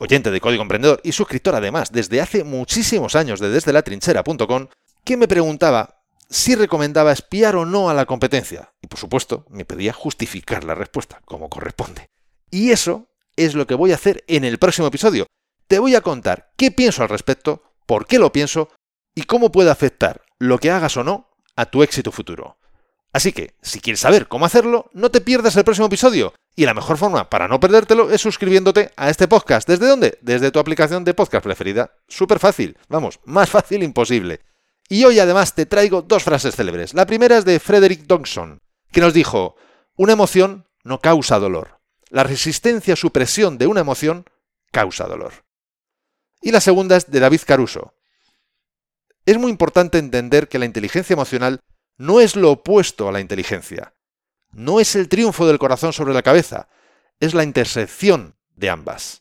oyente 0.00 0.30
de 0.30 0.40
Código 0.40 0.62
Emprendedor 0.62 1.00
y 1.02 1.12
suscriptor 1.12 1.54
además 1.54 1.92
desde 1.92 2.20
hace 2.20 2.44
muchísimos 2.44 3.16
años 3.16 3.40
de 3.40 3.48
desde 3.48 3.72
la 3.72 3.80
trinchera.com, 3.80 4.66
que 5.02 5.16
me 5.16 5.26
preguntaba 5.26 6.02
si 6.28 6.54
recomendaba 6.54 7.12
espiar 7.12 7.56
o 7.56 7.64
no 7.64 7.88
a 7.88 7.94
la 7.94 8.04
competencia. 8.04 8.74
Y 8.82 8.86
por 8.86 8.98
supuesto, 8.98 9.46
me 9.48 9.64
pedía 9.64 9.94
justificar 9.94 10.64
la 10.64 10.74
respuesta, 10.74 11.22
como 11.24 11.48
corresponde. 11.48 12.10
Y 12.50 12.70
eso 12.70 13.08
es 13.36 13.54
lo 13.54 13.66
que 13.66 13.76
voy 13.76 13.92
a 13.92 13.94
hacer 13.94 14.24
en 14.26 14.44
el 14.44 14.58
próximo 14.58 14.88
episodio. 14.88 15.26
Te 15.68 15.78
voy 15.78 15.94
a 15.94 16.02
contar 16.02 16.50
qué 16.56 16.70
pienso 16.70 17.02
al 17.02 17.08
respecto, 17.08 17.62
por 17.86 18.06
qué 18.06 18.18
lo 18.18 18.30
pienso 18.30 18.68
y 19.18 19.24
cómo 19.24 19.50
puede 19.50 19.68
afectar 19.68 20.22
lo 20.38 20.58
que 20.58 20.70
hagas 20.70 20.96
o 20.96 21.02
no 21.02 21.28
a 21.56 21.66
tu 21.66 21.82
éxito 21.82 22.12
futuro. 22.12 22.56
Así 23.12 23.32
que, 23.32 23.56
si 23.62 23.80
quieres 23.80 23.98
saber 23.98 24.28
cómo 24.28 24.46
hacerlo, 24.46 24.90
no 24.92 25.10
te 25.10 25.20
pierdas 25.20 25.56
el 25.56 25.64
próximo 25.64 25.88
episodio. 25.88 26.34
Y 26.54 26.66
la 26.66 26.74
mejor 26.74 26.98
forma 26.98 27.28
para 27.28 27.48
no 27.48 27.58
perdértelo 27.58 28.12
es 28.12 28.20
suscribiéndote 28.20 28.92
a 28.96 29.10
este 29.10 29.26
podcast. 29.26 29.66
¿Desde 29.66 29.88
dónde? 29.88 30.18
Desde 30.22 30.52
tu 30.52 30.60
aplicación 30.60 31.02
de 31.02 31.14
podcast 31.14 31.42
preferida. 31.42 31.96
Súper 32.06 32.38
fácil. 32.38 32.78
Vamos, 32.88 33.18
más 33.24 33.50
fácil 33.50 33.82
imposible. 33.82 34.42
Y 34.88 35.04
hoy 35.04 35.18
además 35.18 35.52
te 35.52 35.66
traigo 35.66 36.02
dos 36.02 36.22
frases 36.22 36.54
célebres. 36.54 36.94
La 36.94 37.04
primera 37.04 37.38
es 37.38 37.44
de 37.44 37.58
Frederick 37.58 38.06
Dodson, 38.06 38.60
que 38.92 39.00
nos 39.00 39.14
dijo, 39.14 39.56
una 39.96 40.12
emoción 40.12 40.68
no 40.84 41.00
causa 41.00 41.40
dolor. 41.40 41.80
La 42.08 42.22
resistencia 42.22 42.94
a 42.94 42.96
supresión 42.96 43.58
de 43.58 43.66
una 43.66 43.80
emoción 43.80 44.26
causa 44.70 45.08
dolor. 45.08 45.32
Y 46.40 46.52
la 46.52 46.60
segunda 46.60 46.96
es 46.96 47.10
de 47.10 47.18
David 47.18 47.40
Caruso. 47.44 47.94
Es 49.28 49.36
muy 49.36 49.50
importante 49.50 49.98
entender 49.98 50.48
que 50.48 50.58
la 50.58 50.64
inteligencia 50.64 51.12
emocional 51.12 51.60
no 51.98 52.18
es 52.18 52.34
lo 52.34 52.50
opuesto 52.50 53.10
a 53.10 53.12
la 53.12 53.20
inteligencia. 53.20 53.92
No 54.52 54.80
es 54.80 54.96
el 54.96 55.10
triunfo 55.10 55.46
del 55.46 55.58
corazón 55.58 55.92
sobre 55.92 56.14
la 56.14 56.22
cabeza, 56.22 56.70
es 57.20 57.34
la 57.34 57.44
intersección 57.44 58.36
de 58.56 58.70
ambas. 58.70 59.20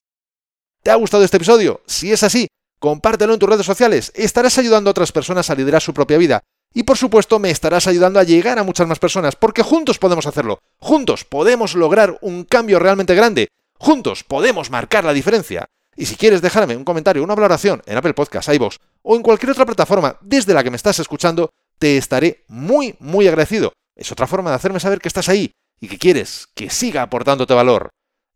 ¿Te 0.81 0.91
ha 0.91 0.95
gustado 0.95 1.25
este 1.25 1.35
episodio? 1.35 1.81
Si 1.87 2.13
es 2.13 2.23
así, 2.23 2.47
compártelo 2.79 3.33
en 3.33 3.39
tus 3.39 3.49
redes 3.49 3.65
sociales, 3.65 4.13
estarás 4.15 4.57
ayudando 4.57 4.89
a 4.89 4.91
otras 4.91 5.11
personas 5.11 5.49
a 5.49 5.55
liderar 5.55 5.81
su 5.81 5.93
propia 5.93 6.17
vida. 6.17 6.41
Y 6.73 6.83
por 6.83 6.95
supuesto 6.95 7.37
me 7.37 7.51
estarás 7.51 7.85
ayudando 7.87 8.21
a 8.21 8.23
llegar 8.23 8.59
a 8.59 8.63
muchas 8.63 8.87
más 8.87 8.99
personas, 8.99 9.35
porque 9.35 9.61
juntos 9.61 9.99
podemos 9.99 10.25
hacerlo, 10.25 10.59
juntos 10.79 11.25
podemos 11.25 11.75
lograr 11.75 12.17
un 12.21 12.45
cambio 12.45 12.79
realmente 12.79 13.13
grande, 13.13 13.49
juntos 13.77 14.23
podemos 14.23 14.69
marcar 14.69 15.03
la 15.03 15.11
diferencia. 15.11 15.67
Y 15.97 16.05
si 16.05 16.15
quieres 16.15 16.41
dejarme 16.41 16.77
un 16.77 16.83
comentario, 16.83 17.23
una 17.23 17.35
valoración 17.35 17.81
en 17.87 17.97
Apple 17.97 18.13
Podcasts, 18.13 18.53
iVoox 18.53 18.77
o 19.01 19.15
en 19.15 19.23
cualquier 19.23 19.51
otra 19.51 19.65
plataforma 19.65 20.17
desde 20.21 20.53
la 20.53 20.63
que 20.63 20.69
me 20.69 20.77
estás 20.77 20.99
escuchando, 20.99 21.49
te 21.79 21.97
estaré 21.97 22.45
muy, 22.47 22.95
muy 22.99 23.27
agradecido. 23.27 23.73
Es 23.95 24.11
otra 24.11 24.27
forma 24.27 24.51
de 24.51 24.57
hacerme 24.57 24.79
saber 24.79 24.99
que 24.99 25.07
estás 25.07 25.27
ahí 25.27 25.51
y 25.81 25.87
que 25.87 25.97
quieres 25.97 26.47
que 26.53 26.69
siga 26.69 27.01
aportándote 27.01 27.53
valor. 27.53 27.89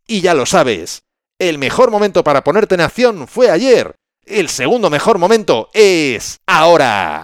Y 0.08 0.21
ya 0.21 0.34
lo 0.34 0.47
sabes, 0.47 1.04
el 1.39 1.60
mejor 1.60 1.91
momento 1.91 2.24
para 2.24 2.43
ponerte 2.43 2.76
en 2.76 2.82
acción 2.82 3.28
fue 3.28 3.52
ayer. 3.52 3.95
El 4.26 4.50
segundo 4.50 4.89
mejor 4.89 5.19
momento 5.19 5.69
es 5.74 6.38
ahora. 6.47 7.24